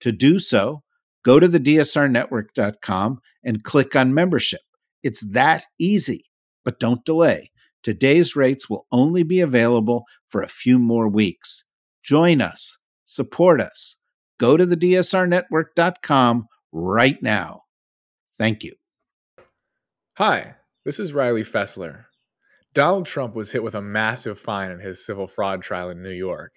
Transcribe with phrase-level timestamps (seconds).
[0.00, 0.82] To do so,
[1.24, 4.60] go to the dsrnetwork.com and click on membership.
[5.02, 6.24] It's that easy,
[6.64, 7.50] but don't delay.
[7.82, 11.66] Today's rates will only be available for a few more weeks.
[12.02, 14.02] Join us, support us.
[14.38, 17.62] Go to the dsrnetwork.com right now.
[18.38, 18.74] Thank you.
[20.16, 22.04] Hi, this is Riley Fessler.
[22.72, 26.10] Donald Trump was hit with a massive fine in his civil fraud trial in New
[26.10, 26.52] York.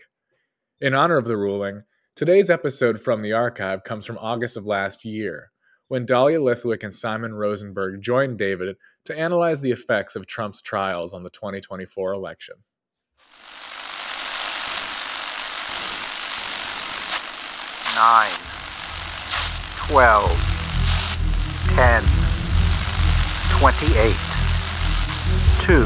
[0.79, 1.83] In honor of the ruling,
[2.15, 5.51] Today's episode from the archive comes from August of last year,
[5.87, 11.11] when Dahlia Lithwick and Simon Rosenberg joined David to analyze the effects of Trump's trials
[11.11, 12.53] on the 2024 election.
[17.95, 18.37] Nine,
[19.87, 20.29] twelve,
[21.73, 22.03] ten,
[23.57, 24.15] twenty-eight,
[25.65, 25.85] two,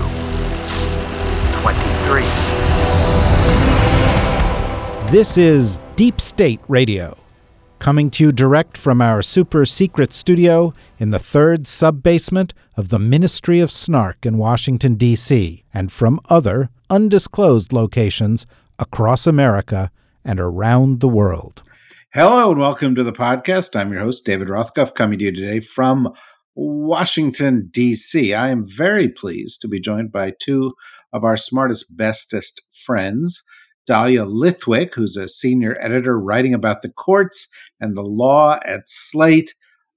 [1.62, 2.57] twenty-three.
[5.12, 7.18] This is Deep State Radio,
[7.80, 12.90] coming to you direct from our super secret studio in the third sub basement of
[12.90, 18.46] the Ministry of Snark in Washington, D.C., and from other undisclosed locations
[18.80, 19.92] across America
[20.26, 21.64] and around the world.
[22.14, 23.80] Hello and welcome to the podcast.
[23.80, 26.10] I'm your host, David Rothkopf, coming to you today from
[26.54, 28.34] Washington, D.C.
[28.34, 30.74] I am very pleased to be joined by two
[31.14, 33.46] of our smartest, bestest friends.
[33.88, 37.48] Dahlia Lithwick, who's a senior editor writing about the courts
[37.80, 39.54] and the law at Slate,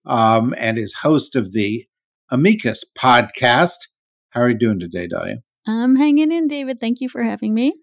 [0.06, 1.86] um, and is host of the
[2.30, 3.88] Amicus podcast.
[4.30, 5.38] How are you doing today, Dahlia?
[5.66, 6.80] I'm hanging in, David.
[6.80, 7.74] Thank you for having me.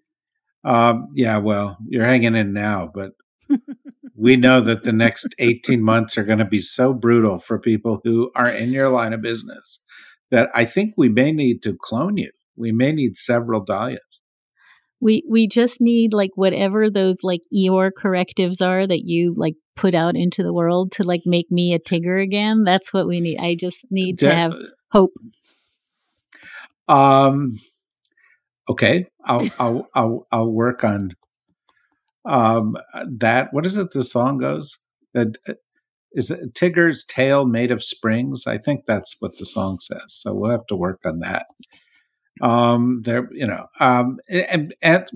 [0.64, 3.12] Um, yeah, well, you're hanging in now, but
[4.16, 8.00] we know that the next 18 months are going to be so brutal for people
[8.02, 9.80] who are in your line of business
[10.30, 12.30] that I think we may need to clone you.
[12.56, 14.00] We may need several Dahlias
[15.00, 19.94] we we just need like whatever those like Eeyore correctives are that you like put
[19.94, 22.64] out into the world to like make me a Tigger again.
[22.64, 23.38] That's what we need.
[23.38, 24.54] I just need to have
[24.90, 25.12] hope.
[26.88, 27.60] Um.
[28.68, 31.12] Okay, I'll I'll I'll I'll work on
[32.24, 32.76] um
[33.06, 33.48] that.
[33.52, 33.92] What is it?
[33.92, 34.80] The song goes
[35.14, 35.54] that uh,
[36.12, 38.46] is it Tigger's tail made of springs.
[38.46, 40.04] I think that's what the song says.
[40.08, 41.46] So we'll have to work on that.
[42.40, 45.08] Um, there, you know, um, and, and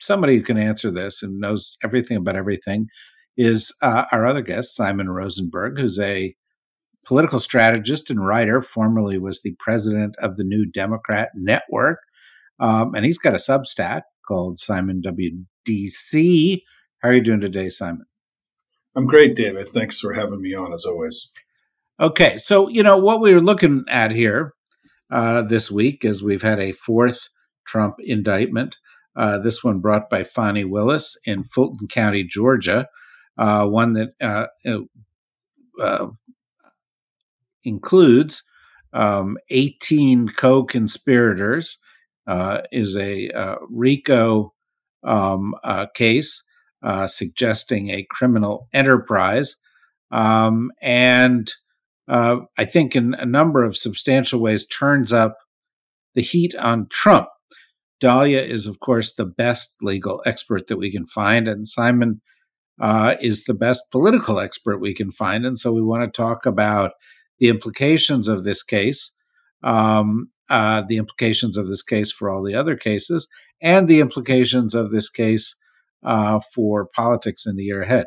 [0.00, 2.88] somebody who can answer this and knows everything about everything
[3.36, 6.34] is uh, our other guest, Simon Rosenberg, who's a
[7.04, 8.62] political strategist and writer.
[8.62, 11.98] Formerly was the president of the New Democrat Network,
[12.60, 16.60] um, and he's got a Substack called Simon WDC.
[17.02, 18.06] How are you doing today, Simon?
[18.94, 19.68] I'm great, David.
[19.68, 21.30] Thanks for having me on, as always.
[21.98, 24.54] Okay, so you know what we were looking at here
[25.12, 27.28] uh, this week as we've had a fourth
[27.66, 28.78] Trump indictment.
[29.14, 32.88] Uh, this one brought by Fani Willis in Fulton County, Georgia,
[33.36, 34.46] uh, one that uh,
[35.78, 36.06] uh,
[37.62, 38.42] includes
[38.94, 41.78] um, 18 co conspirators,
[42.72, 44.54] is a RICO
[45.04, 45.54] um,
[45.94, 46.42] case
[47.06, 49.56] suggesting a criminal enterprise.
[50.10, 51.50] Um, and
[52.12, 55.36] uh, I think in a number of substantial ways turns up
[56.14, 57.28] the heat on Trump.
[58.00, 62.20] Dahlia is, of course, the best legal expert that we can find, and Simon
[62.80, 65.46] uh, is the best political expert we can find.
[65.46, 66.92] And so we want to talk about
[67.38, 69.16] the implications of this case
[69.62, 73.28] um, uh, the implications of this case for all the other cases,
[73.60, 75.58] and the implications of this case
[76.04, 78.06] uh, for politics in the year ahead.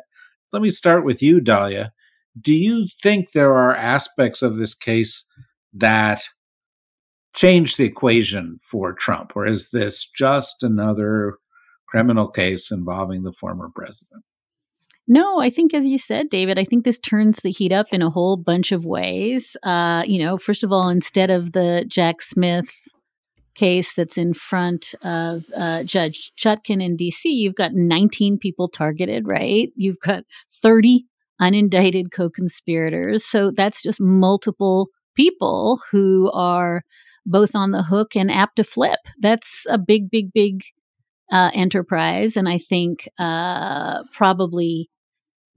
[0.52, 1.92] Let me start with you, Dahlia.
[2.40, 5.30] Do you think there are aspects of this case
[5.72, 6.22] that
[7.34, 11.36] change the equation for Trump, or is this just another
[11.86, 14.24] criminal case involving the former president?
[15.08, 18.02] No, I think, as you said, David, I think this turns the heat up in
[18.02, 19.56] a whole bunch of ways.
[19.62, 22.88] Uh, you know, first of all, instead of the Jack Smith
[23.54, 29.28] case that's in front of uh, Judge Chutkan in DC, you've got 19 people targeted,
[29.28, 29.70] right?
[29.76, 31.06] You've got 30
[31.40, 33.24] unindicted co conspirators.
[33.24, 36.82] So that's just multiple people who are
[37.24, 39.00] both on the hook and apt to flip.
[39.18, 40.62] That's a big, big, big
[41.30, 42.36] uh, enterprise.
[42.36, 44.88] And I think uh, probably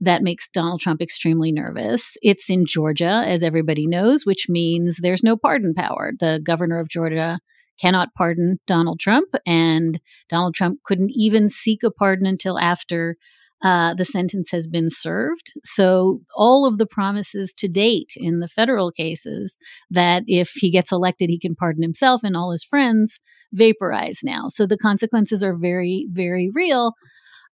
[0.00, 2.16] that makes Donald Trump extremely nervous.
[2.22, 6.12] It's in Georgia, as everybody knows, which means there's no pardon power.
[6.18, 7.38] The governor of Georgia
[7.78, 13.16] cannot pardon Donald Trump, and Donald Trump couldn't even seek a pardon until after
[13.62, 15.52] uh, the sentence has been served.
[15.64, 19.58] So, all of the promises to date in the federal cases
[19.90, 23.18] that if he gets elected, he can pardon himself and all his friends
[23.52, 24.48] vaporize now.
[24.48, 26.94] So, the consequences are very, very real.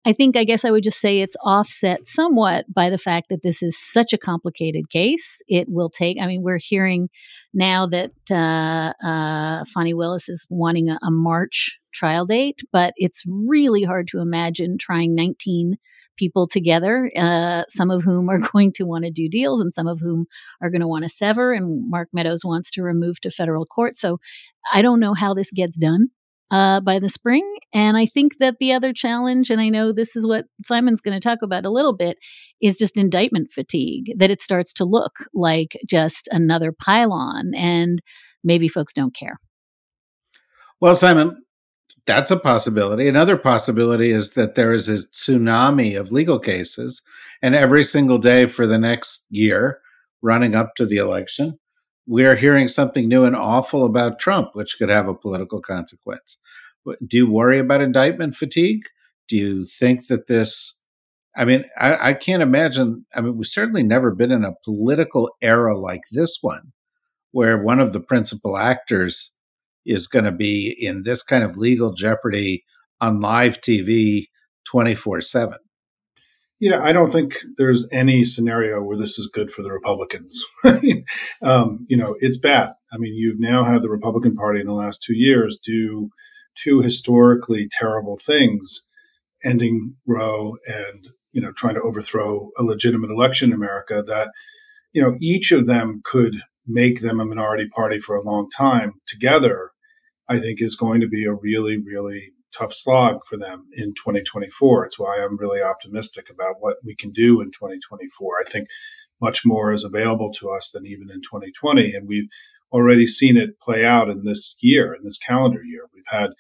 [0.06, 3.43] I think, I guess I would just say it's offset somewhat by the fact that
[3.43, 5.43] this is such a complicated case.
[5.49, 7.08] It will take, I mean, we're hearing
[7.53, 13.25] now that uh, uh, Fani Willis is wanting a, a March trial date, but it's
[13.26, 15.75] really hard to imagine trying 19
[16.17, 19.88] people together, uh, some of whom are going to want to do deals and some
[19.88, 20.26] of whom
[20.62, 21.52] are going to want to sever.
[21.52, 23.97] And Mark Meadows wants to remove to federal court.
[23.97, 24.19] So
[24.73, 26.11] I don't know how this gets done
[26.50, 27.44] uh, by the spring.
[27.72, 31.19] And I think that the other challenge, and I know this is what Simon's going
[31.19, 32.19] to talk about a little bit,
[32.60, 38.00] is just indictment fatigue, that it starts to look like just another pylon, and
[38.44, 39.37] maybe folks don't care.
[40.81, 41.43] Well, Simon,
[42.06, 43.08] that's a possibility.
[43.08, 47.02] Another possibility is that there is a tsunami of legal cases,
[47.42, 49.81] and every single day for the next year,
[50.22, 51.58] running up to the election,
[52.06, 56.38] we're hearing something new and awful about Trump, which could have a political consequence.
[57.05, 58.82] Do you worry about indictment fatigue?
[59.29, 60.81] Do you think that this?
[61.37, 63.05] I mean, I, I can't imagine.
[63.14, 66.73] I mean, we've certainly never been in a political era like this one,
[67.32, 69.35] where one of the principal actors
[69.85, 72.64] is going to be in this kind of legal jeopardy
[73.00, 74.29] on live TV
[74.64, 75.59] 24 7.
[76.58, 80.43] Yeah, I don't think there's any scenario where this is good for the Republicans.
[81.43, 82.73] um, you know, it's bad.
[82.91, 86.08] I mean, you've now had the Republican Party in the last two years do
[86.55, 88.88] two historically terrible things,
[89.44, 94.02] ending Roe and you know trying to overthrow a legitimate election in America.
[94.06, 94.31] That
[94.93, 96.37] you know each of them could
[96.67, 98.94] make them a minority party for a long time.
[99.06, 99.73] Together,
[100.26, 104.87] I think is going to be a really, really tough slog for them in 2024.
[104.87, 108.37] It's why I'm really optimistic about what we can do in 2024.
[108.41, 108.69] I think
[109.20, 111.94] much more is available to us than even in 2020.
[111.94, 112.29] And we've
[112.73, 115.88] already seen it play out in this year, in this calendar year.
[115.94, 116.31] We've had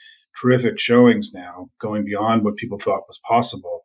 [0.40, 3.82] terrific showings now going beyond what people thought was possible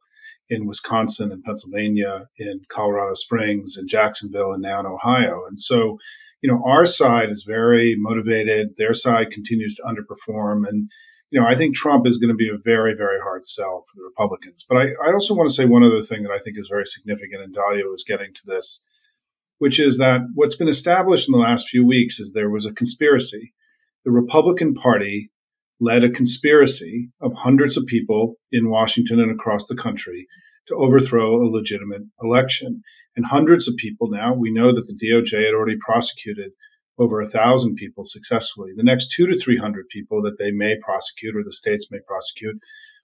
[0.50, 5.42] in Wisconsin and Pennsylvania, in Colorado Springs, in Jacksonville, and now in Ohio.
[5.48, 5.98] And so,
[6.42, 8.75] you know, our side is very motivated.
[8.75, 10.67] Their side continues to underperform.
[10.67, 10.89] And
[11.31, 13.95] you know, I think Trump is going to be a very, very hard sell for
[13.95, 14.65] the Republicans.
[14.67, 16.85] But I, I also want to say one other thing that I think is very
[16.85, 18.81] significant, and Dahlia was getting to this,
[19.57, 22.73] which is that what's been established in the last few weeks is there was a
[22.73, 23.53] conspiracy.
[24.03, 25.31] The Republican Party
[25.79, 30.27] led a conspiracy of hundreds of people in Washington and across the country
[30.67, 32.81] to overthrow a legitimate election.
[33.15, 36.51] And hundreds of people now, we know that the DOJ had already prosecuted
[36.98, 38.71] over a thousand people successfully.
[38.75, 42.57] The next two to 300 people that they may prosecute or the states may prosecute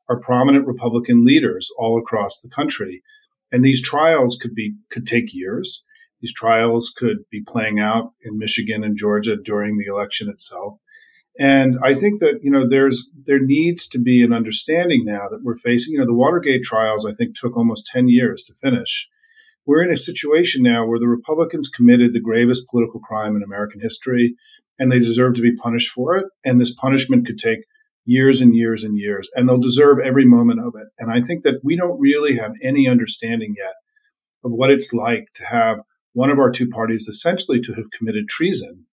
[0.09, 3.01] are prominent Republican leaders all across the country.
[3.51, 5.83] And these trials could be, could take years.
[6.21, 10.79] These trials could be playing out in Michigan and Georgia during the election itself.
[11.39, 15.43] And I think that, you know, there's, there needs to be an understanding now that
[15.43, 19.07] we're facing, you know, the Watergate trials, I think took almost 10 years to finish
[19.67, 23.81] we're in a situation now where the Republicans committed the gravest political crime in American
[23.81, 24.35] history,
[24.79, 26.25] and they deserve to be punished for it.
[26.45, 27.59] And this punishment could take
[28.05, 30.87] years and years and years, and they'll deserve every moment of it.
[30.97, 33.75] And I think that we don't really have any understanding yet
[34.43, 35.81] of what it's like to have
[36.13, 38.85] one of our two parties essentially to have committed treason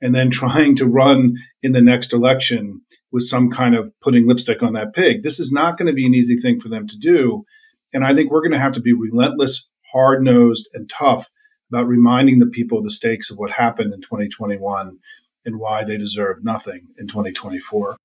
[0.00, 2.80] and then trying to run in the next election
[3.12, 5.22] with some kind of putting lipstick on that pig.
[5.22, 7.44] This is not going to be an easy thing for them to do.
[7.92, 11.30] And I think we're going to have to be relentless hard nosed and tough
[11.72, 14.98] about reminding the people the stakes of what happened in 2021
[15.44, 17.96] and why they deserve nothing in 2024.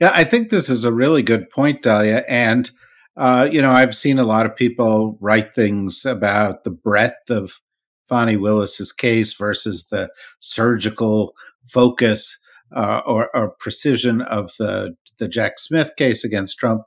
[0.00, 2.24] Yeah, I think this is a really good point, Dahlia.
[2.28, 2.70] And,
[3.16, 7.60] uh, you know, I've seen a lot of people write things about the breadth of
[8.08, 12.36] Fani Willis's case versus the surgical focus
[12.74, 16.82] uh, or, or, precision of the the Jack Smith case against Trump.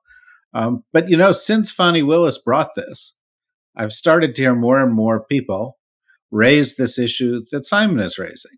[0.53, 3.17] Um, but you know, since Fani Willis brought this,
[3.75, 5.77] I've started to hear more and more people
[6.31, 8.57] raise this issue that Simon is raising,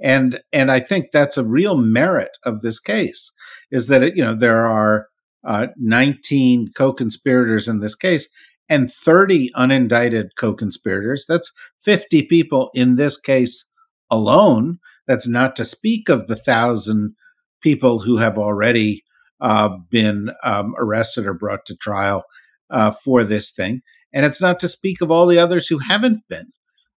[0.00, 3.32] and and I think that's a real merit of this case
[3.70, 5.08] is that it, you know there are
[5.44, 8.28] uh, 19 co-conspirators in this case
[8.68, 11.26] and 30 unindicted co-conspirators.
[11.28, 11.52] That's
[11.82, 13.72] 50 people in this case
[14.10, 14.78] alone.
[15.06, 17.14] That's not to speak of the thousand
[17.60, 19.02] people who have already
[19.40, 22.24] uh, been um, arrested or brought to trial
[22.70, 23.82] uh, for this thing.
[24.12, 26.48] And it's not to speak of all the others who haven't been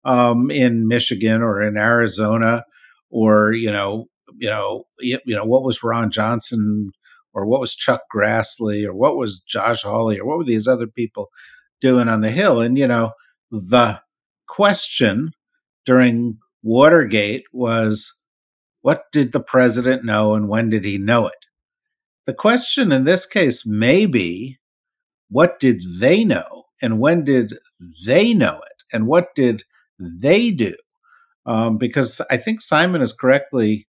[0.05, 2.65] um, in Michigan or in Arizona
[3.11, 4.07] or, you know,
[4.39, 6.93] you know, you, you know, what was Ron Johnson
[7.35, 10.87] or what was Chuck Grassley or what was Josh Hawley or what were these other
[10.87, 11.29] people
[11.81, 12.61] doing on the Hill?
[12.61, 13.13] And, you know,
[13.51, 14.01] the
[14.47, 15.33] question
[15.85, 18.21] during Watergate was
[18.81, 21.47] what did the president know and when did he know it?
[22.27, 24.59] The question in this case may be
[25.29, 27.55] what did they know and when did
[28.05, 29.65] they know it and what did
[29.99, 30.75] they do?
[31.47, 33.89] Um, because I think Simon has correctly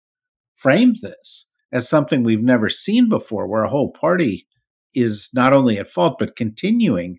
[0.55, 4.47] framed this as something we've never seen before, where a whole party
[4.93, 7.17] is not only at fault, but continuing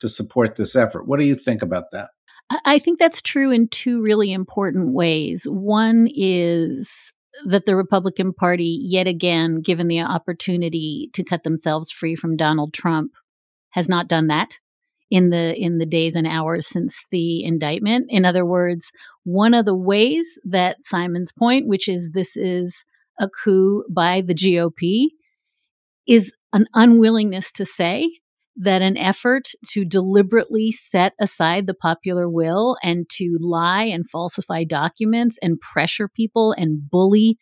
[0.00, 1.06] to support this effort.
[1.06, 2.10] What do you think about that?
[2.64, 5.44] I think that's true in two really important ways.
[5.48, 7.12] One is
[7.44, 12.72] that the Republican Party, yet again, given the opportunity to cut themselves free from Donald
[12.72, 13.12] Trump,
[13.70, 14.58] has not done that
[15.10, 18.06] in the in the days and hours since the indictment.
[18.08, 18.90] In other words,
[19.24, 22.84] one of the ways that Simon's point, which is this is
[23.20, 25.06] a coup by the GOP,
[26.06, 28.10] is an unwillingness to say
[28.56, 34.64] that an effort to deliberately set aside the popular will and to lie and falsify
[34.64, 37.38] documents and pressure people and bully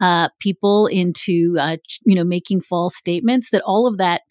[0.00, 4.22] uh, people into uh, you know making false statements that all of that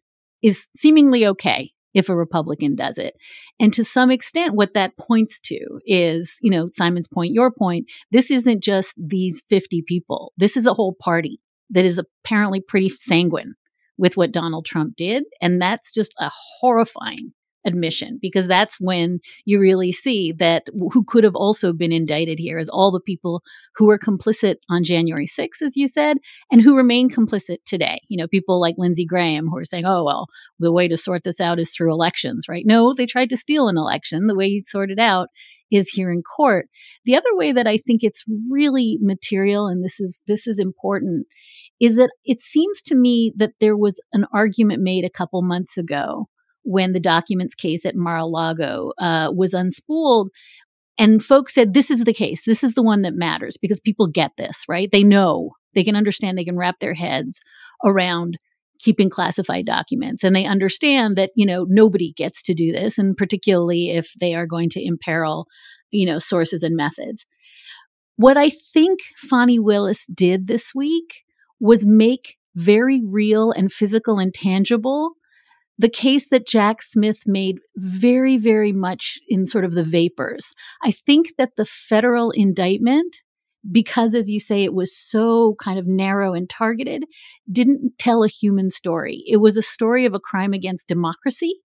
[0.41, 3.15] is seemingly okay if a Republican does it.
[3.59, 7.89] And to some extent, what that points to is, you know, Simon's point, your point,
[8.11, 10.33] this isn't just these 50 people.
[10.37, 11.39] This is a whole party
[11.69, 13.53] that is apparently pretty sanguine
[13.97, 15.23] with what Donald Trump did.
[15.41, 16.29] And that's just a
[16.59, 17.31] horrifying
[17.67, 22.57] admission because that's when you really see that who could have also been indicted here
[22.57, 23.43] is all the people
[23.75, 26.17] who were complicit on January 6th, as you said,
[26.51, 27.99] and who remain complicit today.
[28.07, 30.27] You know, people like Lindsey Graham who are saying, oh, well,
[30.59, 32.63] the way to sort this out is through elections, right?
[32.65, 34.27] No, they tried to steal an election.
[34.27, 35.27] The way you sort it out
[35.71, 36.69] is here in court.
[37.05, 41.27] The other way that I think it's really material, and this is this is important,
[41.79, 45.77] is that it seems to me that there was an argument made a couple months
[45.77, 46.27] ago
[46.67, 50.27] when the documents case at Mar-a-Lago uh, was unspooled.
[50.99, 52.43] And folks said, this is the case.
[52.43, 54.91] This is the one that matters because people get this, right?
[54.91, 57.39] They know, they can understand, they can wrap their heads
[57.85, 58.37] around
[58.79, 60.25] keeping classified documents.
[60.25, 62.97] And they understand that, you know, nobody gets to do this.
[62.97, 65.45] And particularly if they are going to imperil,
[65.89, 67.25] you know, sources and methods.
[68.17, 71.23] What I think Fani Willis did this week
[71.61, 75.13] was make very real and physical and tangible
[75.77, 80.53] the case that Jack Smith made very, very much in sort of the vapors.
[80.81, 83.17] I think that the federal indictment,
[83.69, 87.05] because as you say, it was so kind of narrow and targeted,
[87.51, 89.23] didn't tell a human story.
[89.27, 91.61] It was a story of a crime against democracy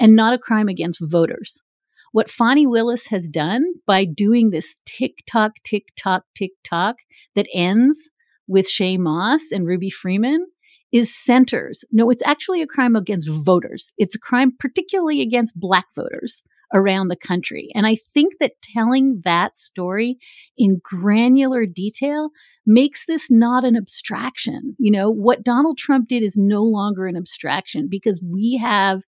[0.00, 1.62] and not a crime against voters.
[2.10, 6.96] What Fani Willis has done by doing this tick tock, tick tock, tick tock
[7.34, 8.10] that ends
[8.46, 10.46] with Shaye Moss and Ruby Freeman
[10.92, 11.84] is centers.
[11.90, 13.92] No, it's actually a crime against voters.
[13.98, 16.42] It's a crime particularly against black voters
[16.74, 17.68] around the country.
[17.74, 20.18] And I think that telling that story
[20.56, 22.30] in granular detail
[22.66, 24.76] makes this not an abstraction.
[24.78, 29.02] You know, what Donald Trump did is no longer an abstraction because we have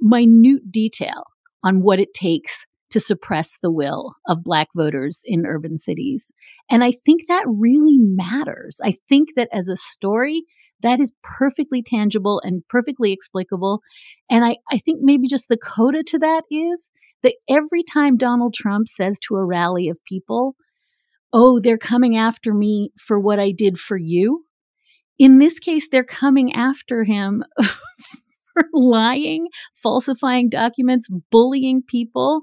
[0.00, 1.24] minute detail
[1.62, 6.30] on what it takes to suppress the will of Black voters in urban cities.
[6.70, 8.78] And I think that really matters.
[8.82, 10.44] I think that as a story,
[10.80, 13.80] that is perfectly tangible and perfectly explicable.
[14.30, 16.90] And I, I think maybe just the coda to that is
[17.22, 20.56] that every time Donald Trump says to a rally of people,
[21.32, 24.44] Oh, they're coming after me for what I did for you.
[25.18, 27.44] In this case, they're coming after him
[28.54, 32.42] for lying, falsifying documents, bullying people,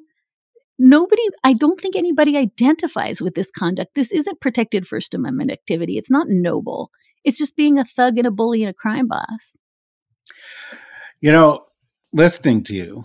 [0.80, 3.96] nobody, I don't think anybody identifies with this conduct.
[3.96, 5.98] This isn't protected First Amendment activity.
[5.98, 6.92] It's not noble.
[7.24, 9.58] It's just being a thug and a bully and a crime boss.
[11.22, 11.65] You know,
[12.12, 13.03] listening to you,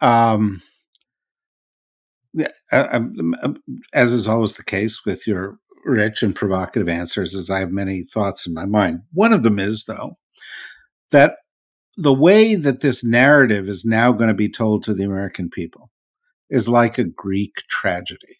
[0.00, 0.62] um,
[3.94, 8.04] as is always the case with your rich and provocative answers, as I have many
[8.04, 9.00] thoughts in my mind.
[9.12, 10.18] One of them is, though,
[11.10, 11.36] that
[11.96, 15.90] the way that this narrative is now going to be told to the American people
[16.50, 18.38] is like a Greek tragedy.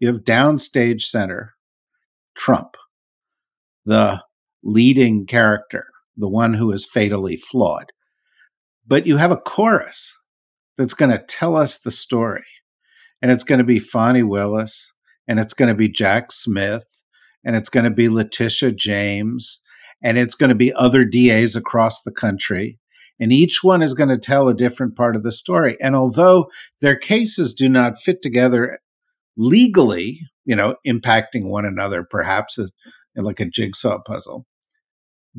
[0.00, 1.54] You have downstage center
[2.34, 2.76] Trump,
[3.84, 4.22] the
[4.62, 5.86] leading character,
[6.16, 7.92] the one who is fatally flawed.
[8.86, 10.16] But you have a chorus
[10.76, 12.44] that's going to tell us the story.
[13.22, 14.92] And it's going to be Fani Willis,
[15.28, 16.86] and it's going to be Jack Smith,
[17.44, 19.62] and it's going to be Letitia James,
[20.02, 22.78] and it's going to be other DAs across the country.
[23.20, 25.76] And each one is going to tell a different part of the story.
[25.80, 26.50] And although
[26.80, 28.78] their cases do not fit together
[29.36, 32.58] legally, you know, impacting one another, perhaps
[33.14, 34.46] like a jigsaw puzzle,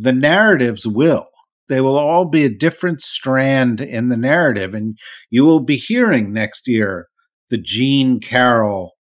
[0.02, 1.28] the narratives will.
[1.70, 4.74] They will all be a different strand in the narrative.
[4.74, 4.98] And
[5.30, 7.08] you will be hearing next year
[7.50, 8.94] the Jean Carroll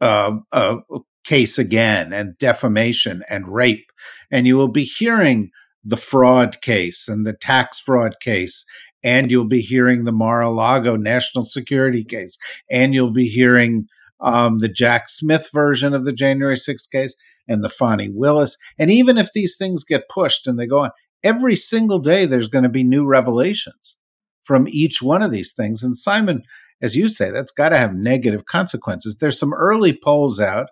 [0.00, 0.76] uh, uh,
[1.24, 3.86] case again, and defamation and rape.
[4.30, 5.50] And you will be hearing
[5.82, 8.66] the fraud case and the tax fraud case.
[9.02, 12.36] And you'll be hearing the Mar a Lago national security case.
[12.70, 13.86] And you'll be hearing
[14.20, 17.14] um, the Jack Smith version of the January 6th case
[17.48, 18.56] and the Fani Willis.
[18.78, 20.90] And even if these things get pushed and they go on,
[21.22, 23.96] every single day there's going to be new revelations
[24.44, 25.82] from each one of these things.
[25.82, 26.42] And Simon,
[26.82, 29.18] as you say, that's got to have negative consequences.
[29.18, 30.68] There's some early polls out,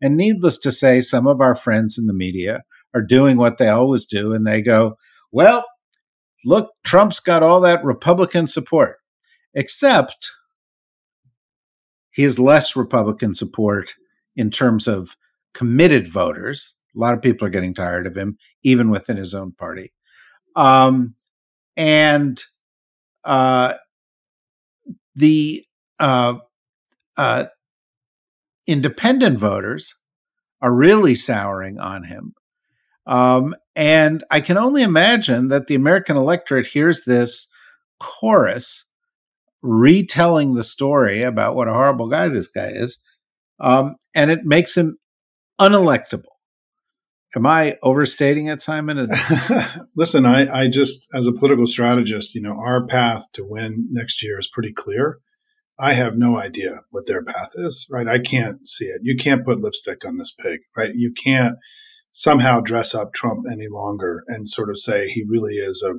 [0.00, 2.62] and needless to say, some of our friends in the media
[2.94, 4.96] are doing what they always do, and they go,
[5.30, 5.64] well,
[6.44, 8.96] look, Trump's got all that Republican support,
[9.54, 10.32] except
[12.10, 13.94] he has less Republican support
[14.34, 15.16] in terms of
[15.54, 16.78] committed voters.
[16.94, 19.92] A lot of people are getting tired of him, even within his own party.
[20.54, 21.14] Um,
[21.76, 22.40] and
[23.24, 23.74] uh,
[25.14, 25.64] the
[25.98, 26.34] uh,
[27.16, 27.44] uh,
[28.66, 29.94] independent voters
[30.60, 32.34] are really souring on him.
[33.06, 37.48] Um, and I can only imagine that the American electorate hears this
[37.98, 38.88] chorus
[39.60, 43.00] retelling the story about what a horrible guy this guy is,
[43.60, 44.98] um, and it makes him
[45.68, 46.24] unelectable.
[47.34, 49.08] Am I overstating it, Simon?
[49.96, 54.22] Listen, I, I just, as a political strategist, you know, our path to win next
[54.22, 55.18] year is pretty clear.
[55.78, 58.06] I have no idea what their path is, right?
[58.06, 59.00] I can't see it.
[59.02, 60.94] You can't put lipstick on this pig, right?
[60.94, 61.56] You can't
[62.10, 65.94] somehow dress up Trump any longer and sort of say he really is a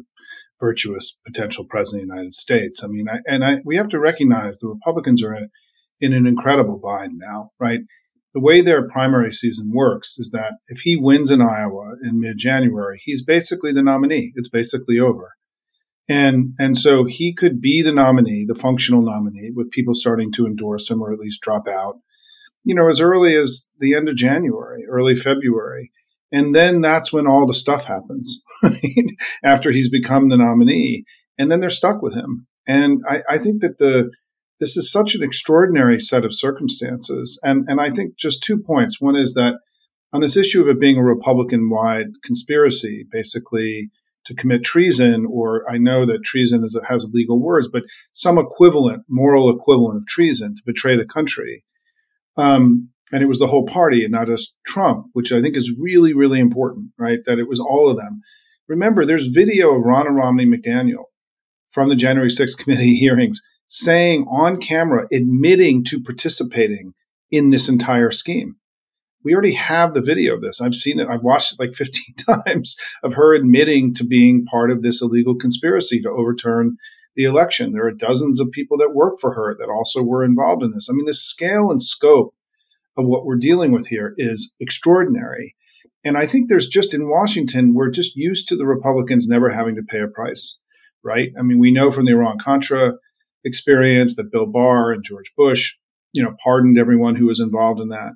[0.60, 2.84] virtuous potential president of the United States.
[2.84, 5.50] I mean, I, and I, we have to recognize the Republicans are in,
[6.00, 7.80] in an incredible bind now, right?
[8.34, 12.38] The way their primary season works is that if he wins in Iowa in mid
[12.38, 14.34] January, he's basically the nominee.
[14.36, 15.34] It's basically over.
[16.10, 20.46] And, and so he could be the nominee, the functional nominee, with people starting to
[20.46, 22.00] endorse him or at least drop out,
[22.64, 25.92] you know, as early as the end of January, early February.
[26.32, 28.42] And then that's when all the stuff happens
[29.44, 31.06] after he's become the nominee.
[31.38, 32.48] And then they're stuck with him.
[32.68, 34.12] And I, I think that the,
[34.64, 37.38] this is such an extraordinary set of circumstances.
[37.44, 39.02] And, and I think just two points.
[39.02, 39.56] One is that
[40.14, 43.90] on this issue of it being a Republican wide conspiracy, basically
[44.26, 49.04] to commit treason, or I know that treason is, has legal words, but some equivalent,
[49.10, 51.66] moral equivalent of treason to betray the country.
[52.38, 55.74] Um, and it was the whole party and not just Trump, which I think is
[55.78, 57.20] really, really important, right?
[57.26, 58.22] That it was all of them.
[58.70, 61.08] Remember, there's video of Ronna Romney McDaniel
[61.70, 63.42] from the January 6th committee hearings
[63.74, 66.94] saying on camera, admitting to participating
[67.32, 68.56] in this entire scheme.
[69.24, 70.62] We already have the video of this.
[70.62, 71.08] I've seen it.
[71.08, 75.34] I've watched it like 15 times of her admitting to being part of this illegal
[75.36, 76.78] conspiracy to overturn
[77.16, 77.74] the election.
[77.74, 80.88] There are dozens of people that work for her that also were involved in this.
[80.88, 82.36] I mean, the scale and scope
[82.96, 85.56] of what we're dealing with here is extraordinary.
[86.04, 89.76] And I think there's just in Washington, we're just used to the Republicans never having
[89.78, 90.60] to pay a price,
[91.04, 91.32] right?
[91.40, 92.94] I mean, we know from the Iran Contra
[93.44, 95.78] experience that Bill Barr and George Bush,
[96.12, 98.14] you know, pardoned everyone who was involved in that.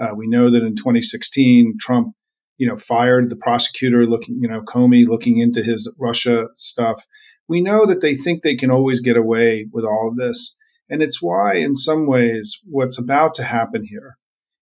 [0.00, 2.14] Uh, we know that in 2016, Trump,
[2.56, 7.06] you know, fired the prosecutor looking, you know, Comey looking into his Russia stuff.
[7.48, 10.56] We know that they think they can always get away with all of this.
[10.88, 14.18] And it's why, in some ways, what's about to happen here,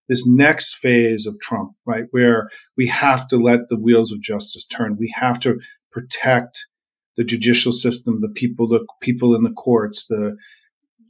[0.08, 4.66] this next phase of Trump, right, where we have to let the wheels of justice
[4.66, 4.96] turn.
[4.98, 6.66] We have to protect
[7.20, 10.38] the judicial system, the people, the people in the courts, the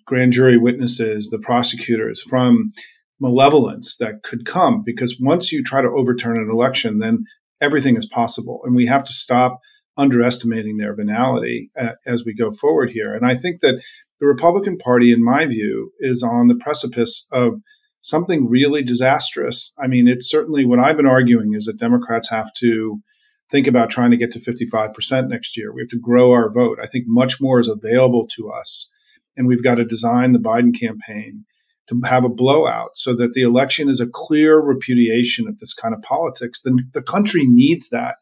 [0.07, 2.73] grand jury witnesses, the prosecutors, from
[3.20, 4.83] malevolence that could come.
[4.85, 7.27] Because once you try to overturn an election, then
[7.61, 8.61] everything is possible.
[8.64, 9.61] And we have to stop
[9.96, 13.14] underestimating their venality uh, as we go forward here.
[13.14, 13.81] And I think that
[14.18, 17.61] the Republican Party, in my view, is on the precipice of
[18.01, 19.73] something really disastrous.
[19.79, 23.01] I mean, it's certainly what I've been arguing is that Democrats have to
[23.50, 25.72] think about trying to get to 55% next year.
[25.72, 26.78] We have to grow our vote.
[26.82, 28.88] I think much more is available to us.
[29.36, 31.44] And we've got to design the Biden campaign
[31.88, 35.94] to have a blowout so that the election is a clear repudiation of this kind
[35.94, 36.62] of politics.
[36.62, 38.16] The, the country needs that.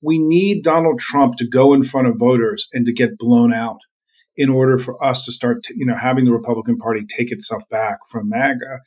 [0.00, 3.80] We need Donald Trump to go in front of voters and to get blown out
[4.36, 7.64] in order for us to start, to, you know, having the Republican Party take itself
[7.68, 8.80] back from MAGA.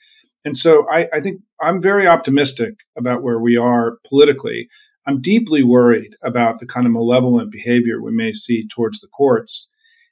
[0.46, 4.70] And so I, I think I'm very optimistic about where we are politically.
[5.06, 9.70] I'm deeply worried about the kind of malevolent behavior we may see towards the courts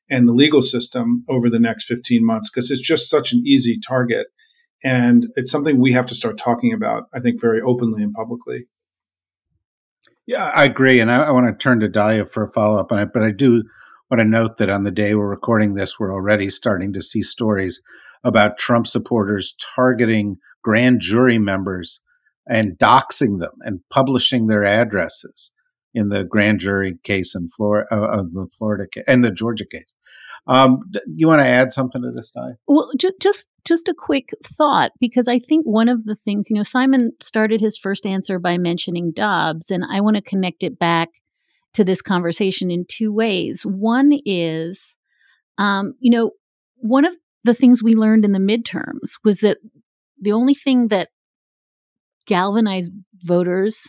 [0.09, 3.79] and the legal system over the next 15 months because it's just such an easy
[3.79, 4.27] target.
[4.83, 8.65] And it's something we have to start talking about, I think, very openly and publicly.
[10.25, 10.99] Yeah, I agree.
[10.99, 13.09] And I, I want to turn to Dahlia for a follow up on it.
[13.13, 13.63] But I do
[14.09, 17.21] want to note that on the day we're recording this, we're already starting to see
[17.21, 17.81] stories
[18.23, 22.03] about Trump supporters targeting grand jury members
[22.49, 25.53] and doxing them and publishing their addresses
[25.93, 29.65] in the grand jury case in Florida, uh, of the Florida case and the Georgia
[29.65, 29.93] case.
[30.47, 30.79] Um,
[31.15, 32.53] you want to add something to this, Di?
[32.67, 36.55] Well, ju- just just a quick thought because I think one of the things you
[36.55, 40.79] know Simon started his first answer by mentioning Dobbs, and I want to connect it
[40.79, 41.09] back
[41.73, 43.63] to this conversation in two ways.
[43.63, 44.95] One is,
[45.59, 46.31] um, you know,
[46.77, 49.57] one of the things we learned in the midterms was that
[50.19, 51.09] the only thing that
[52.25, 52.91] galvanized
[53.23, 53.83] voters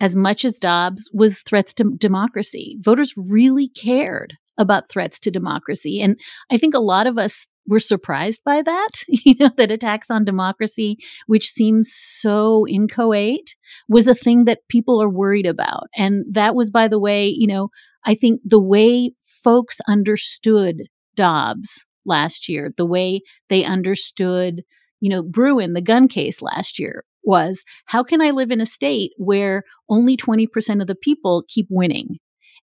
[0.00, 2.76] as much as Dobbs was threats to democracy.
[2.80, 6.00] Voters really cared about threats to democracy.
[6.00, 6.18] And
[6.50, 10.24] I think a lot of us were surprised by that, you know, that attacks on
[10.24, 13.56] democracy, which seems so inchoate,
[13.88, 15.86] was a thing that people are worried about.
[15.96, 17.68] And that was, by the way, you know,
[18.04, 20.82] I think the way folks understood
[21.16, 24.62] Dobbs last year, the way they understood,
[25.00, 28.66] you know, Bruen, the gun case last year, was how can I live in a
[28.66, 32.18] state where only 20% of the people keep winning?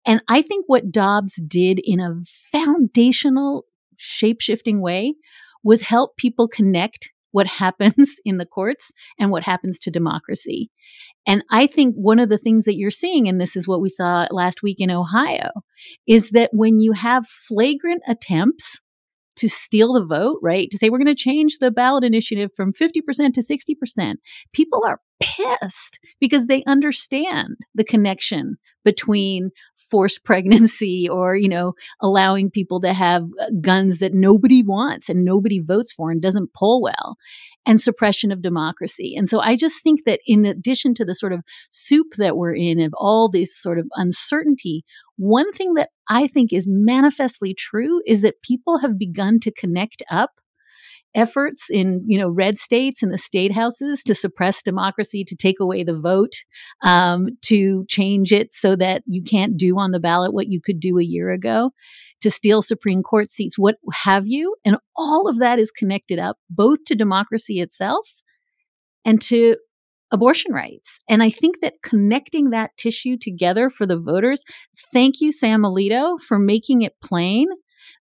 [0.06, 2.20] And I think what Dobbs did in a
[2.52, 3.64] foundational,
[3.96, 5.14] shape shifting way
[5.62, 10.70] was help people connect what happens in the courts and what happens to democracy.
[11.26, 13.88] And I think one of the things that you're seeing, and this is what we
[13.88, 15.50] saw last week in Ohio,
[16.06, 18.78] is that when you have flagrant attempts
[19.36, 20.70] to steal the vote, right?
[20.70, 24.14] To say we're going to change the ballot initiative from 50% to 60%.
[24.52, 32.50] People are pissed because they understand the connection between forced pregnancy or, you know, allowing
[32.50, 36.82] people to have uh, guns that nobody wants and nobody votes for and doesn't poll
[36.82, 37.16] well
[37.66, 39.14] and suppression of democracy.
[39.16, 42.54] And so I just think that in addition to the sort of soup that we're
[42.54, 44.84] in of all this sort of uncertainty,
[45.16, 50.02] one thing that I think is manifestly true is that people have begun to connect
[50.10, 50.30] up
[51.14, 55.60] efforts in you know red states and the state houses to suppress democracy to take
[55.60, 56.32] away the vote
[56.82, 60.80] um, to change it so that you can't do on the ballot what you could
[60.80, 61.70] do a year ago
[62.24, 64.56] to steal Supreme Court seats, what have you.
[64.64, 68.08] And all of that is connected up both to democracy itself
[69.04, 69.56] and to
[70.10, 71.00] abortion rights.
[71.06, 74.42] And I think that connecting that tissue together for the voters,
[74.90, 77.48] thank you, Sam Alito, for making it plain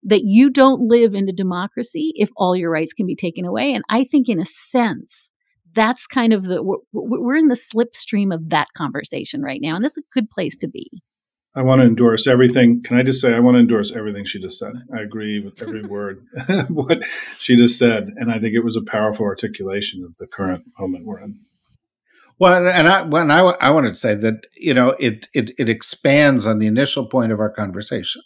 [0.03, 3.73] that you don't live in a democracy if all your rights can be taken away.
[3.73, 5.31] And I think, in a sense,
[5.73, 9.75] that's kind of the we're, we're in the slipstream of that conversation right now.
[9.75, 11.03] And that's a good place to be.
[11.55, 12.81] I want to endorse everything.
[12.81, 14.73] Can I just say I want to endorse everything she just said?
[14.93, 16.25] I agree with every word
[16.69, 17.03] what
[17.37, 21.05] she just said, and I think it was a powerful articulation of the current moment
[21.05, 21.41] we're in.
[22.39, 25.69] Well, and I when I I wanted to say that you know it it it
[25.69, 28.23] expands on the initial point of our conversation,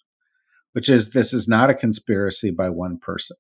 [0.72, 3.36] which is this is not a conspiracy by one person.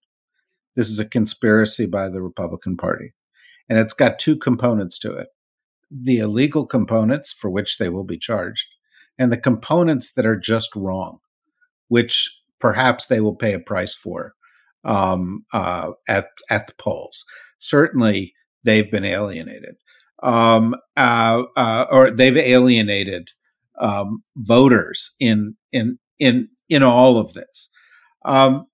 [0.75, 3.13] This is a conspiracy by the Republican Party,
[3.69, 5.29] and it's got two components to it:
[5.89, 8.67] the illegal components for which they will be charged
[9.17, 11.19] and the components that are just wrong,
[11.87, 14.33] which perhaps they will pay a price for
[14.83, 17.25] um, uh, at at the polls.
[17.59, 19.75] Certainly, they've been alienated,
[20.23, 23.29] um, uh, uh, or they've alienated
[23.79, 27.71] um, voters in in in in all of this.
[28.25, 28.67] Um,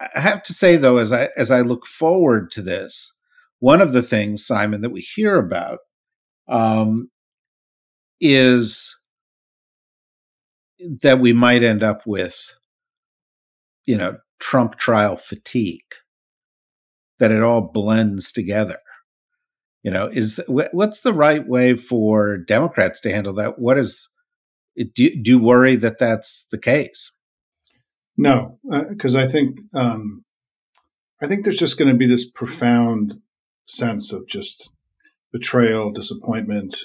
[0.00, 3.18] I have to say, though, as I as I look forward to this,
[3.58, 5.78] one of the things, Simon, that we hear about
[6.48, 7.10] um,
[8.20, 9.00] is
[11.02, 12.54] that we might end up with,
[13.84, 15.94] you know, Trump trial fatigue,
[17.18, 18.78] that it all blends together.
[19.82, 23.58] You know, is what's the right way for Democrats to handle that?
[23.58, 24.10] What is
[24.76, 27.16] do, do you worry that that's the case?
[28.16, 30.24] No, because uh, I think um,
[31.20, 33.20] I think there's just going to be this profound
[33.66, 34.74] sense of just
[35.32, 36.76] betrayal, disappointment.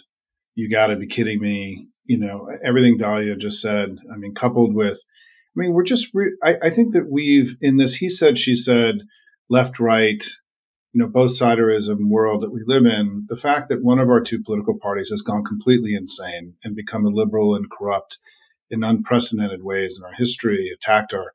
[0.56, 1.88] You got to be kidding me!
[2.06, 3.98] You know everything Dahlia just said.
[4.12, 4.98] I mean, coupled with,
[5.56, 6.10] I mean, we're just.
[6.14, 9.02] Re- I, I think that we've in this he said, she said,
[9.50, 10.24] left, right,
[10.94, 14.22] you know, both siderism world that we live in, the fact that one of our
[14.22, 18.18] two political parties has gone completely insane and become illiberal and corrupt
[18.72, 21.34] in unprecedented ways in our history, attacked our,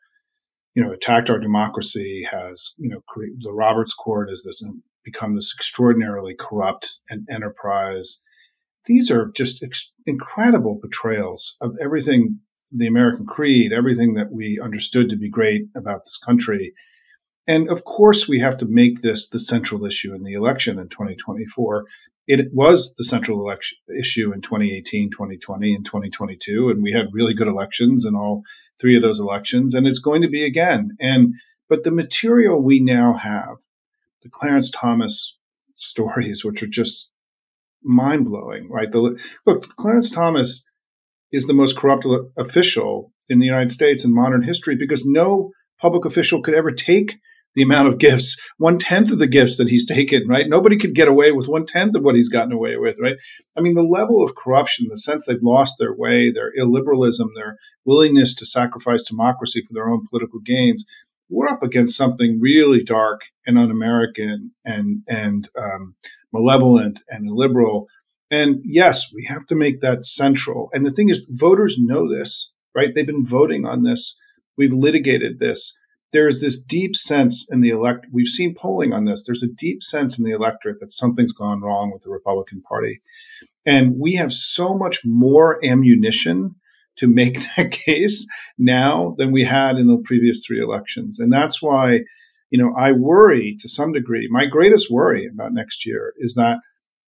[0.75, 3.01] you know, attacked our democracy, has, you know,
[3.41, 4.65] the Roberts Court has this
[5.05, 8.23] become this extraordinarily corrupt and enterprise.
[8.87, 12.41] These are just ex- incredible betrayals of everything
[12.73, 16.73] the American creed, everything that we understood to be great about this country
[17.47, 20.89] and of course, we have to make this the central issue in the election in
[20.89, 21.85] 2024.
[22.27, 26.71] It was the central election issue in 2018, 2020, and 2022.
[26.71, 28.43] And we had really good elections in all
[28.81, 29.75] three of those elections.
[29.75, 30.97] And it's going to be again.
[30.99, 31.35] And,
[31.69, 33.57] but the material we now have,
[34.23, 35.39] the Clarence Thomas
[35.75, 37.13] stories, which are just
[37.85, 38.91] mind blowing, right?
[38.91, 40.65] The, look, Clarence Thomas
[41.33, 46.05] is the most corrupt official in the United States in modern history because no public
[46.05, 47.17] official could ever take
[47.55, 50.49] the amount of gifts, one tenth of the gifts that he's taken, right?
[50.49, 53.17] Nobody could get away with one tenth of what he's gotten away with, right?
[53.57, 57.57] I mean, the level of corruption, the sense they've lost their way, their illiberalism, their
[57.85, 60.85] willingness to sacrifice democracy for their own political gains,
[61.29, 65.97] we're up against something really dark and un-American and and um,
[66.33, 67.89] malevolent and illiberal.
[68.31, 70.69] And yes, we have to make that central.
[70.73, 72.93] And the thing is, voters know this, right?
[72.93, 74.17] They've been voting on this.
[74.57, 75.77] We've litigated this
[76.15, 78.07] there's this deep sense in the elect.
[78.13, 79.27] We've seen polling on this.
[79.27, 83.03] There's a deep sense in the electorate that something's gone wrong with the Republican Party,
[83.67, 86.55] and we have so much more ammunition
[86.99, 88.27] to make that case
[88.59, 92.01] now than we had in the previous three elections, and that's why,
[92.51, 94.29] you know, I worry to some degree.
[94.31, 96.59] My greatest worry about next year is that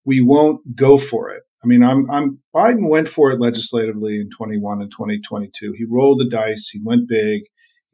[0.05, 1.43] we won't go for it.
[1.65, 5.75] I mean, I'm, I'm Biden went for it legislatively in 21 and 2022.
[5.77, 6.69] He rolled the dice.
[6.69, 7.43] He went big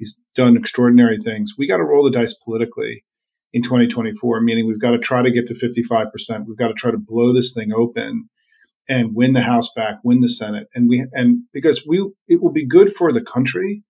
[0.03, 1.53] He's done extraordinary things.
[1.57, 3.05] We got to roll the dice politically
[3.53, 6.47] in 2024, meaning we've got to try to get to 55%.
[6.49, 8.29] We've got to try to blow this thing open
[8.89, 10.69] and win the House back, win the Senate.
[10.75, 13.83] And we, and because we, it will be good for the country,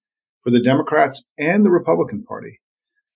[0.42, 2.60] for the Democrats and the Republican Party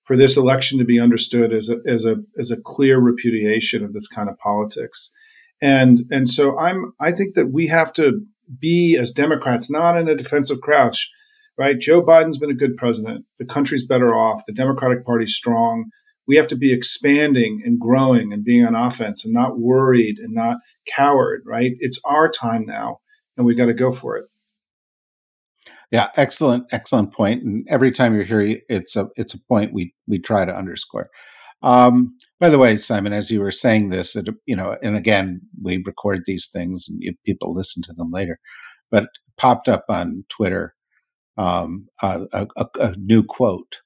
[0.05, 3.93] for this election to be understood as a, as a, as a clear repudiation of
[3.93, 5.13] this kind of politics.
[5.61, 8.23] And, and so I'm, I think that we have to
[8.61, 11.11] be as Democrats, not in a defensive crouch,
[11.59, 11.79] right?
[11.79, 13.25] Joe Biden's been a good president.
[13.39, 14.43] The country's better off.
[14.47, 15.91] The Democratic Party's strong.
[16.27, 20.35] We have to be expanding and growing and being on offense and not worried and
[20.35, 20.59] not
[20.95, 21.73] coward, right?
[21.79, 22.99] It's our time now
[23.37, 24.29] and we got to go for it.
[25.93, 27.45] Yeah, excellent, excellent point.
[27.45, 31.11] And every time you're here, it's a it's a point we we try to underscore.
[31.63, 35.41] Um, by the way, Simon, as you were saying this, it, you know, and again,
[35.63, 38.39] we record these things and people listen to them later,
[38.91, 39.09] but
[39.39, 40.75] popped up on Twitter
[41.39, 43.81] um, a, a, a, new quote,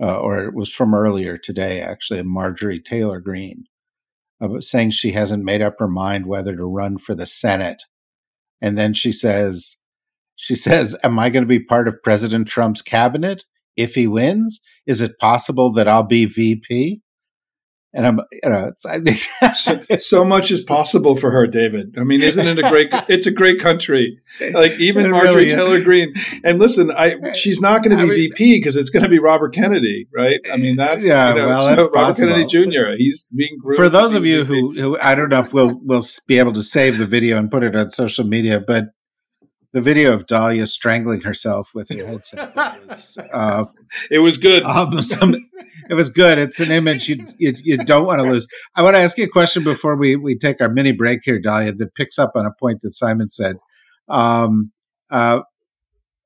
[0.00, 3.64] uh, or it was from earlier today, actually, Marjorie Taylor Greene,
[4.40, 7.84] uh, saying she hasn't made up her mind whether to run for the Senate.
[8.60, 9.78] And then she says,
[10.36, 13.44] she says, Am I going to be part of President Trump's cabinet
[13.76, 14.60] if he wins?
[14.86, 17.00] Is it possible that I'll be VP?
[17.96, 19.26] And I'm, you know, it's,
[19.64, 21.94] so, so, much is possible for her, David.
[21.98, 22.90] I mean, isn't it a great?
[23.08, 24.20] It's a great country.
[24.52, 26.12] Like even Marjorie really Taylor Greene.
[26.44, 29.08] And listen, I she's not going to be I mean, VP because it's going to
[29.08, 30.40] be Robert Kennedy, right?
[30.52, 32.96] I mean, that's yeah, you know, well, that's so Robert Kennedy Jr.
[32.98, 36.38] He's being for those of you who, who I don't know if we'll we'll be
[36.38, 38.88] able to save the video and put it on social media, but
[39.76, 42.56] the video of Dahlia strangling herself with her headset.
[42.56, 43.64] Was, uh,
[44.10, 44.62] it was good.
[44.62, 45.34] Um, some,
[45.90, 46.38] it was good.
[46.38, 48.48] It's an image you, you, you don't want to lose.
[48.74, 51.38] I want to ask you a question before we we take our mini break here,
[51.38, 53.58] Dahlia, that picks up on a point that Simon said.
[54.08, 54.72] Um,
[55.10, 55.40] uh,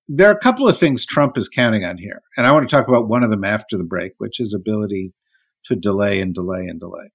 [0.07, 2.77] there are a couple of things Trump is counting on here, and I want to
[2.77, 5.13] talk about one of them after the break, which is ability
[5.65, 7.11] to delay and delay and delay.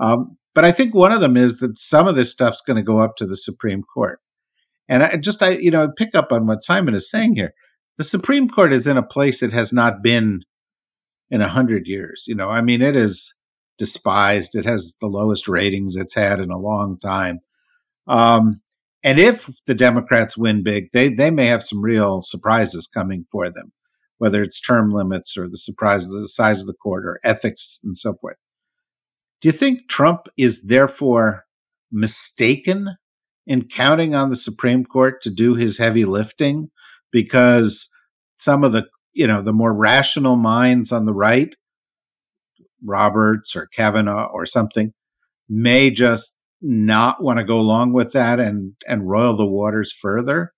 [0.00, 2.82] Um, but I think one of them is that some of this stuff's going to
[2.82, 4.18] go up to the Supreme Court.
[4.90, 7.54] And I just, I, you know, pick up on what Simon is saying here.
[7.96, 10.40] The Supreme Court is in a place it has not been
[11.30, 12.24] in a hundred years.
[12.28, 13.38] You know, I mean, it is
[13.78, 14.56] despised.
[14.56, 17.40] It has the lowest ratings it's had in a long time.
[18.08, 18.62] Um,
[19.04, 23.48] and if the Democrats win big, they they may have some real surprises coming for
[23.48, 23.72] them.
[24.20, 27.80] whether it's term limits or the surprise of the size of the court or ethics
[27.82, 28.36] and so forth.
[29.40, 31.46] Do you think Trump is therefore
[31.90, 32.96] mistaken
[33.46, 36.70] in counting on the Supreme Court to do his heavy lifting
[37.10, 37.88] because
[38.38, 41.54] some of the you know the more rational minds on the right,
[42.84, 44.92] Roberts or Kavanaugh or something,
[45.48, 50.52] may just not want to go along with that and and roil the waters further?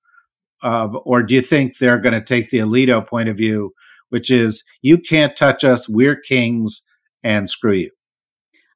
[0.63, 3.73] Uh, or do you think they're going to take the Alito point of view,
[4.11, 6.87] which is you can't touch us, we're kings,
[7.25, 7.91] and screw you?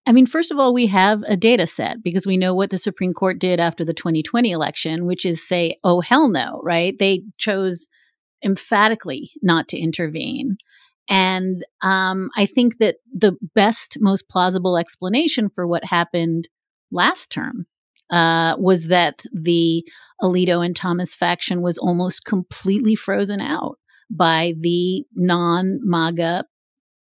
[0.06, 2.78] I mean, first of all, we have a data set because we know what the
[2.78, 6.96] Supreme Court did after the 2020 election, which is say, oh, hell no, right?
[6.96, 7.88] They chose
[8.44, 10.52] emphatically not to intervene.
[11.08, 16.48] And um, I think that the best, most plausible explanation for what happened
[16.92, 17.66] last term
[18.10, 19.86] uh, was that the
[20.22, 23.78] Alito and Thomas faction was almost completely frozen out
[24.10, 26.44] by the non MAGA,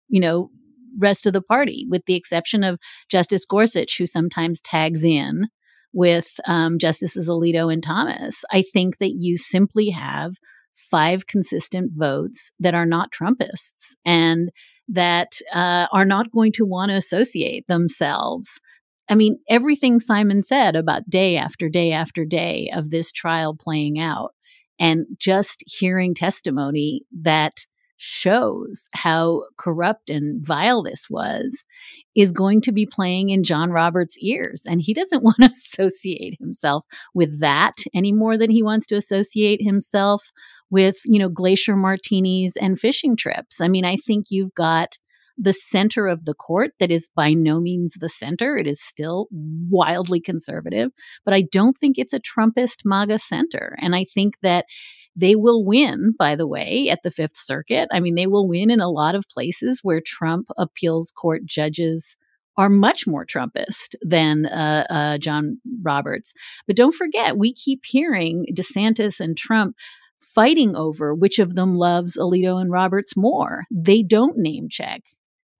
[0.09, 0.51] you know,
[0.99, 2.79] rest of the party, with the exception of
[3.11, 5.49] Justice Gorsuch, who sometimes tags in
[5.93, 8.45] with um, Justices Alito and Thomas.
[8.51, 10.35] I think that you simply have
[10.75, 14.51] five consistent votes that are not Trumpists and
[14.89, 18.61] that uh, are not going to want to associate themselves.
[19.09, 23.99] I mean, everything Simon said about day after day after day of this trial playing
[23.99, 24.35] out,
[24.79, 31.65] and just hearing testimony that shows how corrupt and vile this was
[32.15, 34.65] is going to be playing in John Roberts' ears.
[34.67, 38.97] And he doesn't want to associate himself with that any more than he wants to
[38.97, 40.31] associate himself
[40.71, 43.61] with, you know, glacier martinis and fishing trips.
[43.61, 44.99] I mean, I think you've got
[45.37, 48.57] the center of the court that is by no means the center.
[48.57, 50.91] It is still wildly conservative,
[51.25, 53.77] but I don't think it's a Trumpist MAGA center.
[53.81, 54.67] And I think that
[55.17, 57.89] they will win, by the way, at the Fifth Circuit.
[57.93, 62.17] I mean, they will win in a lot of places where Trump appeals court judges
[62.57, 66.33] are much more Trumpist than uh, uh, John Roberts.
[66.67, 69.77] But don't forget, we keep hearing DeSantis and Trump
[70.35, 73.65] fighting over which of them loves Alito and Roberts more.
[73.71, 75.03] They don't name check.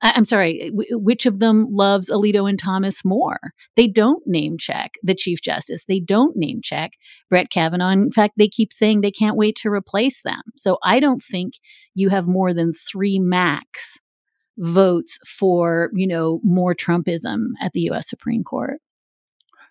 [0.07, 3.39] I'm sorry, which of them loves Alito and Thomas more?
[3.75, 5.87] They don't name check the Chief Justice.
[5.87, 6.93] They don't name check
[7.31, 7.89] Brett Kavanaugh.
[7.89, 10.43] In fact, they keep saying they can't wait to replace them.
[10.57, 11.55] So I don't think
[11.95, 13.99] you have more than three max
[14.59, 18.81] votes for, you know, more Trumpism at the US Supreme Court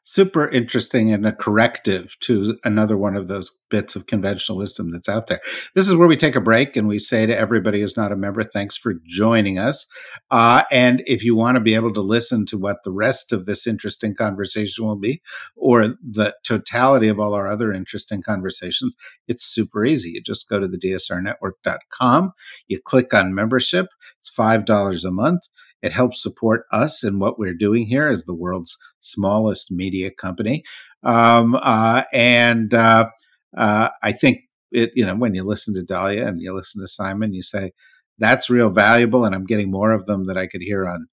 [0.03, 5.07] super interesting and a corrective to another one of those bits of conventional wisdom that's
[5.07, 5.39] out there.
[5.75, 8.17] This is where we take a break and we say to everybody who's not a
[8.17, 9.87] member, thanks for joining us.
[10.29, 13.45] Uh, and if you want to be able to listen to what the rest of
[13.45, 15.21] this interesting conversation will be,
[15.55, 18.95] or the totality of all our other interesting conversations,
[19.27, 20.11] it's super easy.
[20.11, 22.33] You just go to the dsrnetwork.com,
[22.67, 23.87] you click on membership,
[24.19, 25.43] it's $5 a month.
[25.81, 30.63] It helps support us in what we're doing here as the world's smallest media company.
[31.03, 33.09] Um, uh, and uh,
[33.55, 34.39] uh, I think
[34.71, 37.71] it, you know, when you listen to Dahlia and you listen to Simon, you say,
[38.19, 41.07] that's real valuable, and I'm getting more of them that I could hear on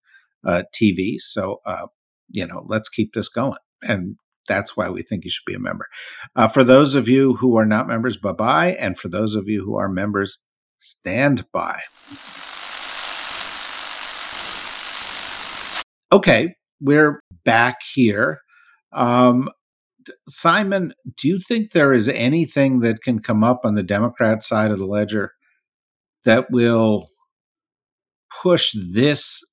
[0.46, 1.16] uh, TV.
[1.18, 1.86] So, uh,
[2.30, 3.56] you know, let's keep this going.
[3.82, 5.86] And that's why we think you should be a member.
[6.36, 8.76] Uh, for those of you who are not members, bye bye.
[8.78, 10.38] And for those of you who are members,
[10.78, 11.78] stand by.
[16.12, 18.40] Okay, we're back here.
[18.92, 19.48] Um,
[20.28, 24.70] Simon, do you think there is anything that can come up on the Democrat side
[24.70, 25.32] of the ledger
[26.24, 27.08] that will
[28.42, 29.44] push this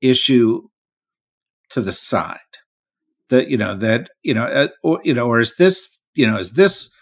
[0.00, 0.62] issue
[1.70, 2.38] to the side?
[3.30, 6.36] That you know that you know, uh, or you know, or is this you know,
[6.36, 6.92] is this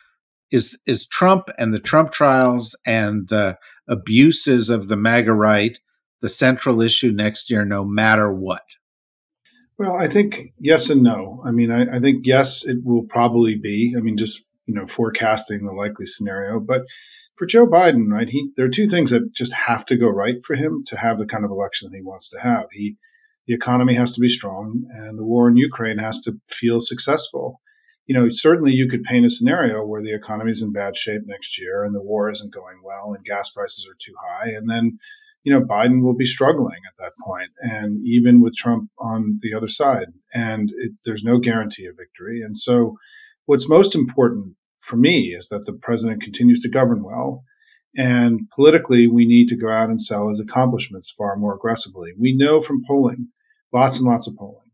[0.50, 5.78] is is Trump and the Trump trials and the abuses of the MAGA right
[6.20, 8.62] the central issue next year, no matter what?
[9.78, 11.40] Well, I think yes and no.
[11.44, 13.94] I mean, I, I, think yes, it will probably be.
[13.96, 16.58] I mean, just you know, forecasting the likely scenario.
[16.58, 16.82] But
[17.36, 20.36] for Joe Biden, right, he there are two things that just have to go right
[20.44, 22.66] for him to have the kind of election that he wants to have.
[22.72, 22.96] He
[23.46, 27.60] the economy has to be strong, and the war in Ukraine has to feel successful.
[28.06, 31.22] You know, certainly you could paint a scenario where the economy is in bad shape
[31.24, 34.68] next year, and the war isn't going well, and gas prices are too high, and
[34.68, 34.98] then
[35.48, 39.54] you know, Biden will be struggling at that point, and even with Trump on the
[39.54, 42.42] other side, and it, there's no guarantee of victory.
[42.42, 42.98] And so,
[43.46, 47.44] what's most important for me is that the president continues to govern well,
[47.96, 52.12] and politically, we need to go out and sell his accomplishments far more aggressively.
[52.18, 53.28] We know from polling,
[53.72, 54.70] lots and lots of polling,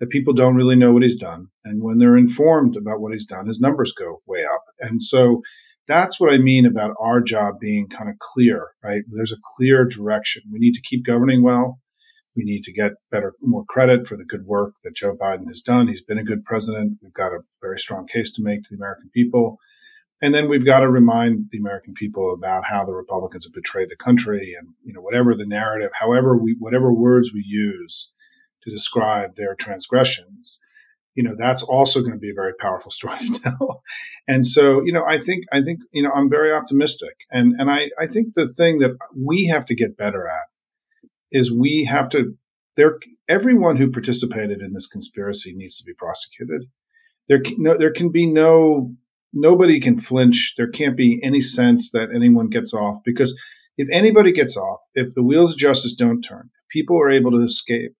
[0.00, 3.26] that people don't really know what he's done, and when they're informed about what he's
[3.26, 4.64] done, his numbers go way up.
[4.80, 5.42] And so,
[5.86, 9.02] that's what I mean about our job being kind of clear, right?
[9.08, 10.42] There's a clear direction.
[10.50, 11.78] We need to keep governing well.
[12.36, 15.60] We need to get better, more credit for the good work that Joe Biden has
[15.60, 15.86] done.
[15.86, 16.98] He's been a good president.
[17.02, 19.58] We've got a very strong case to make to the American people.
[20.20, 23.90] And then we've got to remind the American people about how the Republicans have betrayed
[23.90, 28.10] the country and, you know, whatever the narrative, however we, whatever words we use
[28.62, 30.60] to describe their transgressions,
[31.14, 33.82] you know, that's also going to be a very powerful story to tell.
[34.26, 37.24] And so, you know, I think, I think, you know, I'm very optimistic.
[37.30, 40.48] And, and I, I think the thing that we have to get better at
[41.30, 42.36] is we have to,
[42.76, 42.98] there,
[43.28, 46.68] everyone who participated in this conspiracy needs to be prosecuted.
[47.28, 48.94] There, no, there can be no
[49.34, 50.54] nobody can flinch.
[50.56, 53.38] There can't be any sense that anyone gets off because
[53.76, 57.32] if anybody gets off, if the wheels of justice don't turn, if people are able
[57.32, 57.94] to escape,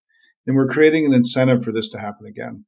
[0.45, 2.65] then we're creating an incentive for this to happen again.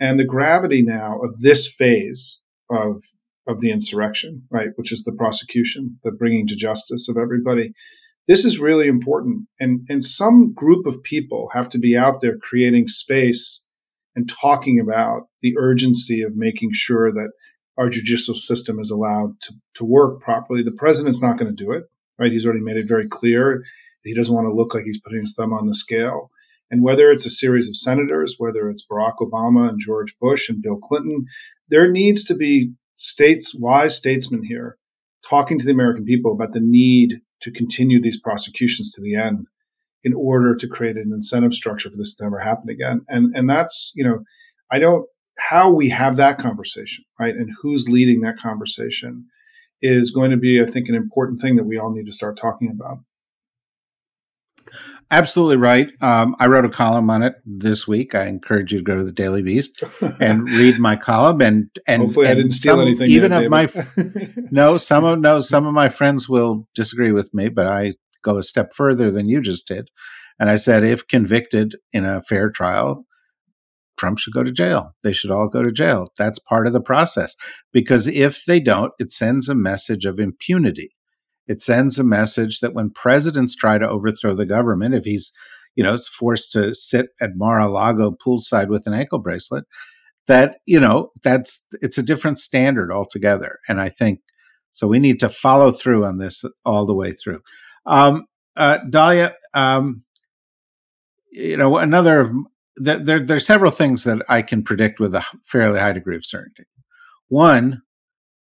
[0.00, 2.40] And the gravity now of this phase
[2.70, 3.04] of
[3.46, 7.72] of the insurrection, right, which is the prosecution, the bringing to justice of everybody.
[8.28, 9.48] This is really important.
[9.58, 13.66] And, and some group of people have to be out there creating space
[14.14, 17.32] and talking about the urgency of making sure that
[17.76, 20.62] our judicial system is allowed to, to work properly.
[20.62, 21.84] The president's not going to do it,
[22.18, 22.30] right?
[22.30, 23.64] He's already made it very clear
[24.02, 26.30] he doesn't want to look like he's putting his thumb on the scale.
[26.70, 30.62] And whether it's a series of senators, whether it's Barack Obama and George Bush and
[30.62, 31.26] Bill Clinton,
[31.68, 34.78] there needs to be states, wise statesmen here
[35.28, 39.46] talking to the American people about the need to continue these prosecutions to the end
[40.02, 43.02] in order to create an incentive structure for this to never happen again.
[43.08, 44.20] And and that's, you know,
[44.70, 45.06] I don't
[45.38, 47.34] how we have that conversation, right?
[47.34, 49.26] And who's leading that conversation
[49.80, 52.36] is going to be, I think, an important thing that we all need to start
[52.36, 52.98] talking about.
[55.10, 55.90] Absolutely right.
[56.00, 58.14] Um, I wrote a column on it this week.
[58.14, 59.82] I encourage you to go to the Daily Beast
[60.20, 61.40] and read my column.
[61.40, 63.10] And and hopefully, and I didn't steal some, anything.
[63.10, 63.68] Even yet, of my
[64.50, 68.38] no, some of no, some of my friends will disagree with me, but I go
[68.38, 69.88] a step further than you just did.
[70.38, 73.04] And I said, if convicted in a fair trial,
[73.98, 74.94] Trump should go to jail.
[75.02, 76.06] They should all go to jail.
[76.16, 77.36] That's part of the process.
[77.72, 80.92] Because if they don't, it sends a message of impunity.
[81.50, 85.32] It sends a message that when presidents try to overthrow the government, if he's,
[85.74, 89.64] you know, forced to sit at Mar-a-Lago poolside with an ankle bracelet,
[90.28, 93.58] that, you know, that's it's a different standard altogether.
[93.68, 94.20] And I think
[94.70, 97.40] so we need to follow through on this all the way through.
[97.84, 100.04] Um, uh, Dahlia, um,
[101.32, 102.32] you know, another
[102.76, 106.14] there, there, there are several things that I can predict with a fairly high degree
[106.14, 106.62] of certainty.
[107.26, 107.82] One,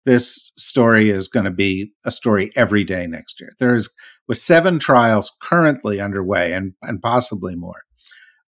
[0.05, 3.51] this story is going to be a story every day next year.
[3.59, 3.93] There is,
[4.27, 7.83] with seven trials currently underway and, and possibly more,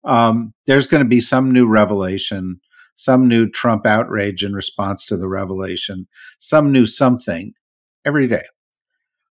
[0.03, 2.59] um, there's going to be some new revelation,
[2.95, 6.07] some new Trump outrage in response to the revelation,
[6.39, 7.53] some new something
[8.05, 8.43] every day.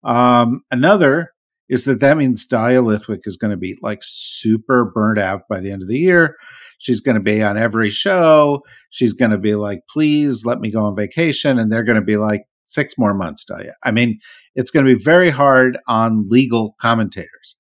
[0.04, 1.35] Um, another
[1.70, 5.60] is that that means Dahlia Lithwick is going to be like super burnt out by
[5.60, 6.36] the end of the year.
[6.78, 8.62] She's going to be on every show.
[8.90, 11.58] She's going to be like, please let me go on vacation.
[11.58, 13.74] And they're going to be like, six more months, Dahlia.
[13.84, 14.20] I mean,
[14.56, 17.56] it's going to be very hard on legal commentators.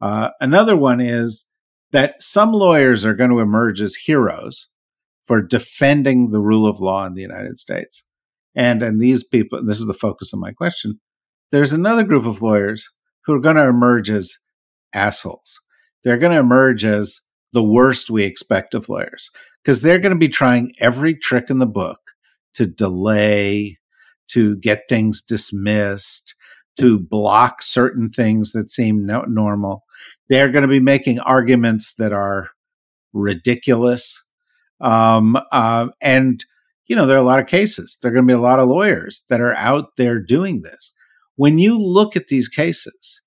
[0.00, 1.48] Uh, another one is
[1.92, 4.68] that some lawyers are going to emerge as heroes
[5.26, 8.04] for defending the rule of law in the United States.
[8.54, 11.00] And, and these people, this is the focus of my question.
[11.52, 12.88] There's another group of lawyers
[13.26, 14.38] who are going to emerge as
[14.94, 15.60] assholes.
[16.04, 17.22] They're going to emerge as
[17.52, 19.30] the worst we expect of lawyers
[19.62, 21.98] because they're going to be trying every trick in the book
[22.54, 23.78] to delay,
[24.28, 26.34] to get things dismissed,
[26.78, 29.84] to block certain things that seem no- normal.
[30.28, 32.50] They're going to be making arguments that are
[33.12, 34.22] ridiculous.
[34.80, 36.44] Um, uh, and,
[36.86, 37.98] you know, there are a lot of cases.
[38.00, 40.92] There are going to be a lot of lawyers that are out there doing this
[41.36, 43.22] when you look at these cases,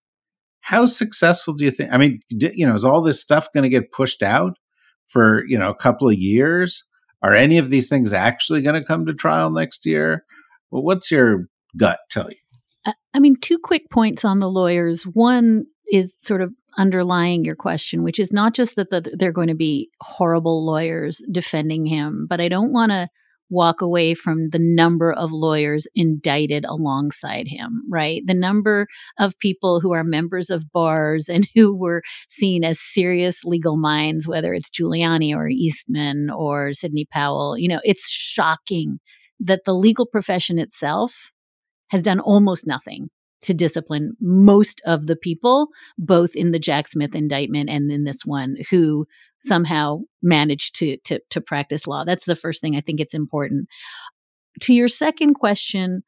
[0.61, 1.91] how successful do you think?
[1.91, 4.57] I mean, you know, is all this stuff going to get pushed out
[5.07, 6.87] for, you know, a couple of years?
[7.21, 10.25] Are any of these things actually going to come to trial next year?
[10.71, 11.45] Well, what's your
[11.77, 12.93] gut tell you?
[13.13, 15.03] I mean, two quick points on the lawyers.
[15.03, 19.47] One is sort of underlying your question, which is not just that the, they're going
[19.47, 23.09] to be horrible lawyers defending him, but I don't want to
[23.49, 28.21] walk away from the number of lawyers indicted alongside him, right?
[28.25, 28.87] The number
[29.17, 34.27] of people who are members of bars and who were seen as serious legal minds,
[34.27, 38.99] whether it's Giuliani or Eastman or Sidney Powell, you know, it's shocking
[39.39, 41.31] that the legal profession itself
[41.89, 43.09] has done almost nothing
[43.41, 48.25] to discipline most of the people, both in the Jack Smith indictment and in this
[48.25, 49.05] one, who
[49.39, 52.03] somehow managed to to to practice law.
[52.03, 53.67] That's the first thing I think it's important.
[54.61, 56.03] To your second question,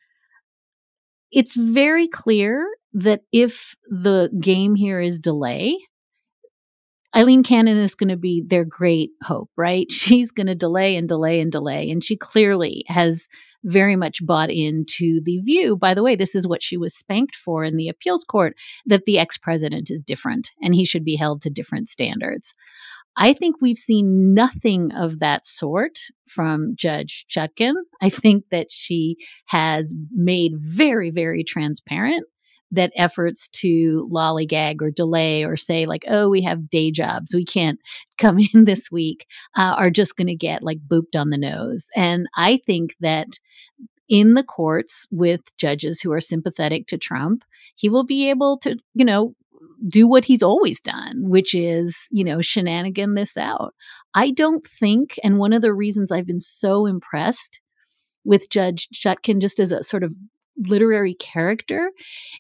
[1.32, 5.78] it's very clear that if the game here is delay,
[7.16, 9.88] Aileen Cannon is going to be their great hope, right?
[9.92, 11.90] She's going to delay and delay and delay.
[11.90, 13.28] And she clearly has
[13.64, 17.36] very much bought into the view, by the way, this is what she was spanked
[17.36, 21.16] for in the appeals court, that the ex president is different and he should be
[21.16, 22.54] held to different standards.
[23.18, 27.74] I think we've seen nothing of that sort from Judge Chutkan.
[28.02, 32.26] I think that she has made very, very transparent
[32.72, 37.46] that efforts to lollygag or delay or say like oh we have day jobs we
[37.46, 37.80] can't
[38.18, 39.26] come in this week
[39.58, 43.28] uh, are just going to get like booped on the nose and i think that
[44.08, 47.44] in the courts with judges who are sympathetic to trump
[47.76, 49.34] he will be able to you know
[49.88, 53.74] do what he's always done, which is, you know, shenanigan this out.
[54.14, 57.60] I don't think, and one of the reasons I've been so impressed
[58.24, 60.14] with Judge Chutkan just as a sort of
[60.58, 61.92] literary character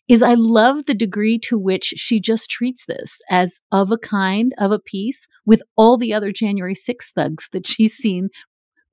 [0.07, 4.53] is I love the degree to which she just treats this as of a kind,
[4.57, 8.29] of a piece with all the other January 6 thugs that she's seen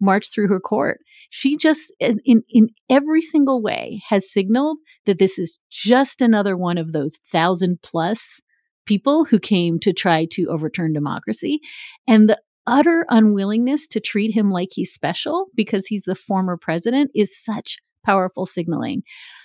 [0.01, 1.01] march through her court.
[1.31, 6.79] She just, in, in every single way, has signaled that this is just another one
[6.79, 8.41] of those thousand plus
[8.87, 11.61] people who came to try to overturn democracy.
[12.07, 17.11] And the utter unwillingness to treat him like he's special because he's the former president
[17.15, 17.79] is such
[18.09, 19.03] powerful signaling.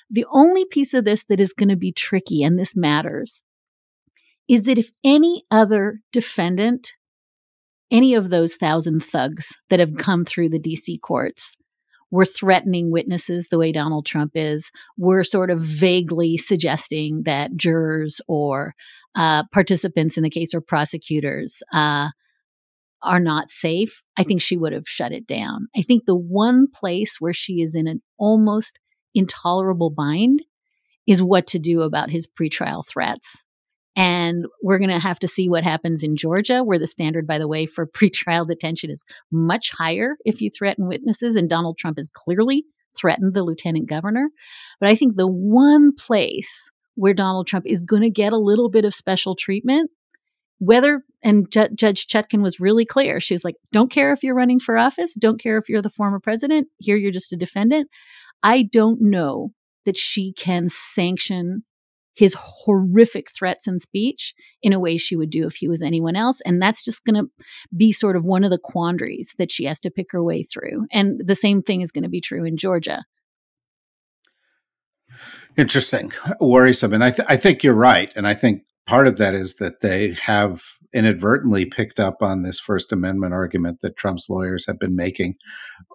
[0.09, 3.43] The only piece of this that is going to be tricky, and this matters,
[4.47, 6.91] is that if any other defendant,
[7.91, 11.55] any of those thousand thugs that have come through the DC courts,
[12.11, 14.71] we're threatening witnesses the way Donald Trump is.
[14.97, 18.75] We're sort of vaguely suggesting that jurors or
[19.15, 22.09] uh, participants in the case or prosecutors uh,
[23.03, 24.03] are not safe.
[24.17, 24.27] I mm-hmm.
[24.27, 25.67] think she would have shut it down.
[25.75, 28.79] I think the one place where she is in an almost
[29.13, 30.43] intolerable bind
[31.05, 33.43] is what to do about his pretrial threats.
[33.95, 37.37] And we're going to have to see what happens in Georgia, where the standard, by
[37.37, 41.35] the way, for pretrial detention is much higher if you threaten witnesses.
[41.35, 42.65] And Donald Trump has clearly
[42.99, 44.29] threatened the lieutenant governor.
[44.79, 48.69] But I think the one place where Donald Trump is going to get a little
[48.69, 49.89] bit of special treatment,
[50.59, 53.19] whether, and J- Judge Chutkan was really clear.
[53.19, 56.19] She's like, don't care if you're running for office, don't care if you're the former
[56.19, 57.89] president, here you're just a defendant.
[58.43, 59.51] I don't know
[59.85, 61.63] that she can sanction
[62.15, 66.15] his horrific threats and speech in a way she would do if he was anyone
[66.15, 66.41] else.
[66.45, 67.29] And that's just going to
[67.75, 70.85] be sort of one of the quandaries that she has to pick her way through.
[70.91, 73.03] And the same thing is going to be true in Georgia.
[75.57, 76.93] Interesting, worrisome.
[76.93, 78.11] And I, th- I think you're right.
[78.15, 80.63] And I think part of that is that they have
[80.93, 85.35] inadvertently picked up on this First Amendment argument that Trump's lawyers have been making,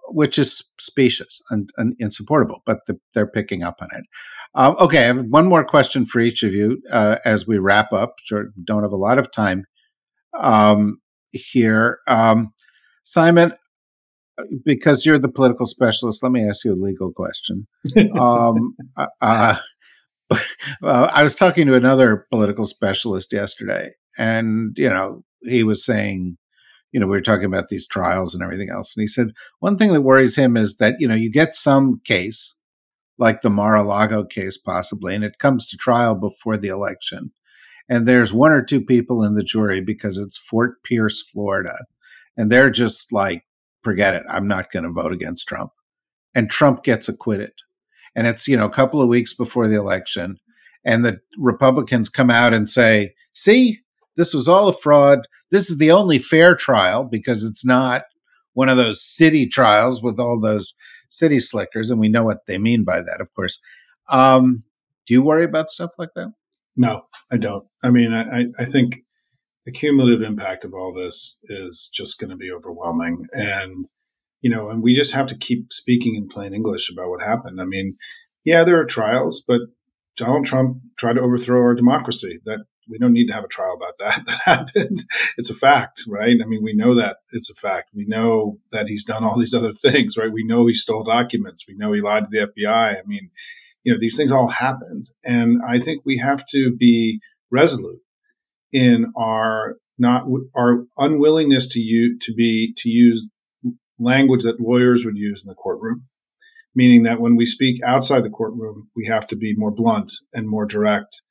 [0.09, 4.05] which is specious and, and insupportable, but the, they're picking up on it.
[4.55, 7.93] Um, okay, I have one more question for each of you uh, as we wrap
[7.93, 8.15] up.
[8.25, 9.65] Sure, don't have a lot of time
[10.39, 10.99] um,
[11.33, 11.99] here.
[12.07, 12.53] Um,
[13.05, 13.53] Simon,
[14.65, 17.67] because you're the political specialist, let me ask you a legal question.
[18.19, 19.57] um, uh, uh,
[20.83, 26.37] I was talking to another political specialist yesterday, and you know he was saying,
[26.93, 29.29] you know, we were talking about these trials and everything else, and he said
[29.61, 32.59] one thing that worries him is that you know you get some case
[33.21, 37.33] like the Mar-a-Lago case, possibly, and it comes to trial before the election,
[37.89, 41.75] and there's one or two people in the jury because it's Fort Pierce, Florida,
[42.37, 43.45] and they're just like
[43.83, 44.25] forget it.
[44.29, 45.73] I'm not going to vote against Trump.
[46.35, 47.53] And Trump gets acquitted.
[48.15, 50.37] And it's, you know, a couple of weeks before the election.
[50.85, 53.81] And the Republicans come out and say, see,
[54.19, 55.21] this was all a fraud.
[55.51, 58.03] This is the only fair trial because it's not
[58.53, 60.75] one of those city trials with all those
[61.09, 61.91] city slickers.
[61.91, 63.61] And we know what they mean by that, of course.
[64.11, 64.65] Um,
[65.07, 66.33] do you worry about stuff like that?
[66.77, 67.65] No, I don't.
[67.83, 69.05] I mean, I, I think
[69.65, 73.27] the cumulative impact of all this is just going to be overwhelming.
[73.33, 73.89] And,
[74.41, 77.61] you know, and we just have to keep speaking in plain English about what happened.
[77.61, 77.97] I mean,
[78.45, 79.61] yeah, there are trials, but
[80.17, 82.41] Donald Trump tried to overthrow our democracy.
[82.45, 84.25] That we don't need to have a trial about that.
[84.27, 84.99] That happened.
[85.37, 86.37] It's a fact, right?
[86.43, 87.91] I mean, we know that it's a fact.
[87.95, 90.33] We know that he's done all these other things, right?
[90.33, 91.67] We know he stole documents.
[91.69, 92.99] We know he lied to the FBI.
[92.99, 93.31] I mean,
[93.85, 95.07] you know, these things all happened.
[95.25, 97.21] And I think we have to be
[97.51, 98.01] resolute
[98.73, 100.27] in our not
[100.57, 103.33] our unwillingness to use to be to use
[103.99, 106.05] language that lawyers would use in the courtroom
[106.75, 110.49] meaning that when we speak outside the courtroom we have to be more blunt and
[110.49, 111.23] more direct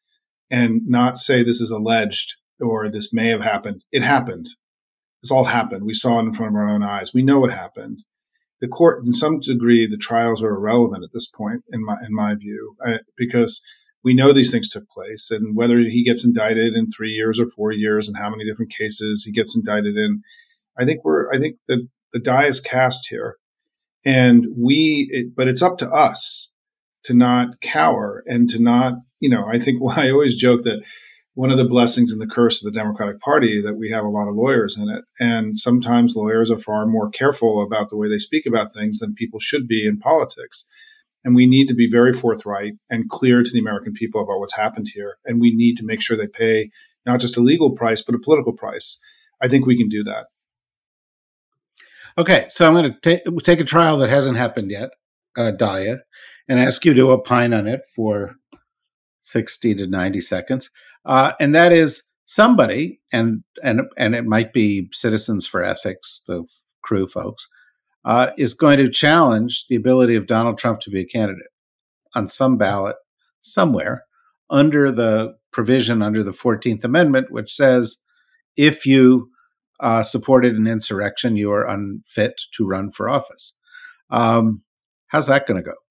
[0.50, 3.84] and not say this is alleged or this may have happened.
[3.92, 4.48] It happened.
[5.22, 5.84] This all happened.
[5.86, 7.14] We saw it in front of our own eyes.
[7.14, 8.04] We know it happened.
[8.60, 12.14] The court, in some degree, the trials are irrelevant at this point, in my in
[12.14, 13.64] my view, I, because
[14.04, 17.48] we know these things took place, and whether he gets indicted in three years or
[17.48, 20.22] four years, and how many different cases he gets indicted in,
[20.78, 23.38] I think we're I think the the die is cast here,
[24.04, 25.08] and we.
[25.12, 26.52] It, but it's up to us
[27.04, 29.46] to not cower and to not, you know.
[29.48, 30.84] I think well, I always joke that
[31.38, 34.10] one of the blessings and the curse of the Democratic Party that we have a
[34.10, 35.06] lot of lawyers in it.
[35.20, 39.14] And sometimes lawyers are far more careful about the way they speak about things than
[39.14, 40.66] people should be in politics.
[41.24, 44.56] And we need to be very forthright and clear to the American people about what's
[44.56, 45.20] happened here.
[45.26, 46.72] And we need to make sure they pay
[47.06, 49.00] not just a legal price, but a political price.
[49.40, 50.26] I think we can do that.
[52.18, 54.90] Okay, so I'm going to take, take a trial that hasn't happened yet,
[55.38, 56.00] uh, Dahlia,
[56.50, 58.38] and ask you to opine on it for
[59.28, 60.70] 60 to 90 seconds
[61.08, 66.46] uh, and that is somebody, and and and it might be Citizens for Ethics, the
[66.86, 67.48] CREW folks,
[68.06, 71.48] uh, is going to challenge the ability of Donald Trump to be a candidate
[72.14, 72.98] on some ballot
[73.42, 74.04] somewhere
[74.50, 78.00] under the provision under the Fourteenth Amendment, which says
[78.58, 79.32] if you
[79.80, 83.58] uh, supported an insurrection, you are unfit to run for office.
[84.10, 84.64] Um,
[85.08, 85.87] how's that going to go?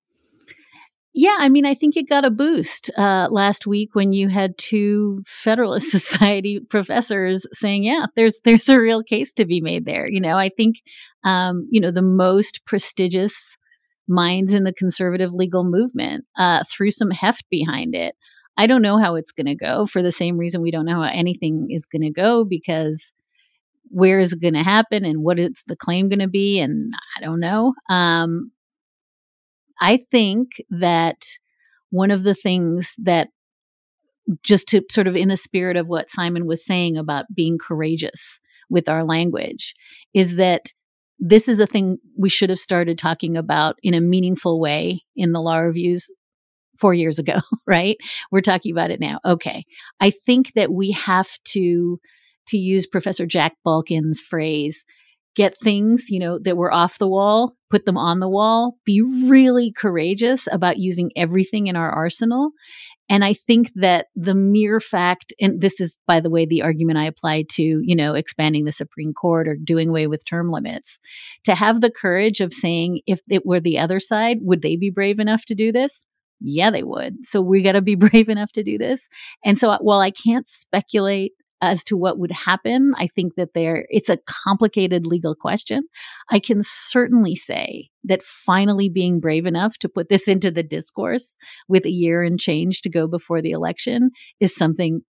[1.19, 4.55] Yeah, I mean, I think it got a boost uh, last week when you had
[4.59, 10.07] two Federalist Society professors saying, "Yeah, there's there's a real case to be made there."
[10.07, 10.75] You know, I think
[11.23, 13.57] um, you know the most prestigious
[14.07, 18.15] minds in the conservative legal movement uh, threw some heft behind it.
[18.55, 21.01] I don't know how it's going to go for the same reason we don't know
[21.01, 23.11] how anything is going to go because
[23.89, 26.93] where is it going to happen and what is the claim going to be and
[27.17, 27.73] I don't know.
[27.89, 28.51] Um,
[29.79, 31.23] I think that
[31.89, 33.29] one of the things that
[34.43, 38.39] just to sort of in the spirit of what Simon was saying about being courageous
[38.69, 39.73] with our language
[40.13, 40.73] is that
[41.19, 45.31] this is a thing we should have started talking about in a meaningful way in
[45.31, 46.11] the law reviews
[46.77, 47.97] four years ago, right?
[48.31, 49.19] We're talking about it now.
[49.25, 49.65] Okay.
[49.99, 51.99] I think that we have to,
[52.49, 54.85] to use Professor Jack Balkin's phrase,
[55.37, 59.01] get things, you know, that were off the wall, put them on the wall, be
[59.01, 62.49] really courageous about using everything in our arsenal.
[63.07, 66.97] And I think that the mere fact, and this is, by the way, the argument
[66.97, 70.97] I apply to, you know, expanding the Supreme Court or doing away with term limits,
[71.45, 74.89] to have the courage of saying, if it were the other side, would they be
[74.89, 76.05] brave enough to do this?
[76.41, 77.25] Yeah, they would.
[77.25, 79.07] So we got to be brave enough to do this.
[79.45, 82.93] And so while I can't speculate as to what would happen.
[82.97, 85.83] I think that there it's a complicated legal question.
[86.29, 91.35] I can certainly say that finally being brave enough to put this into the discourse
[91.67, 95.01] with a year and change to go before the election is something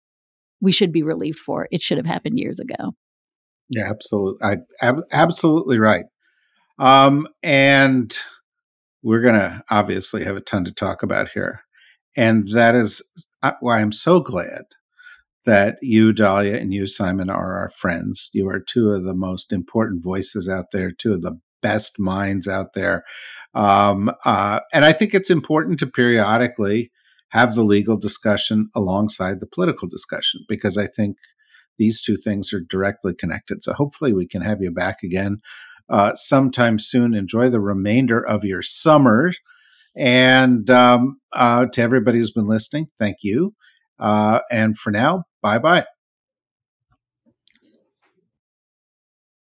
[0.61, 1.67] we should be relieved for.
[1.71, 2.93] It should have happened years ago.
[3.69, 4.43] Yeah, absolutely.
[4.43, 6.05] I ab- absolutely right.
[6.79, 8.15] Um, and
[9.03, 11.61] we're going to obviously have a ton to talk about here.
[12.15, 13.03] And that is
[13.43, 14.63] uh, why I'm so glad
[15.47, 18.29] that you, Dahlia, and you, Simon, are our friends.
[18.33, 22.47] You are two of the most important voices out there, two of the best minds
[22.47, 23.03] out there.
[23.55, 26.91] Um, uh, and I think it's important to periodically
[27.29, 31.17] have the legal discussion alongside the political discussion because I think
[31.79, 33.63] these two things are directly connected.
[33.63, 35.37] So hopefully we can have you back again
[35.89, 37.13] uh, sometime soon.
[37.13, 39.31] Enjoy the remainder of your summer.
[39.95, 43.55] And um, uh, to everybody who's been listening, thank you.
[43.99, 45.96] Uh, and for now, bye bye.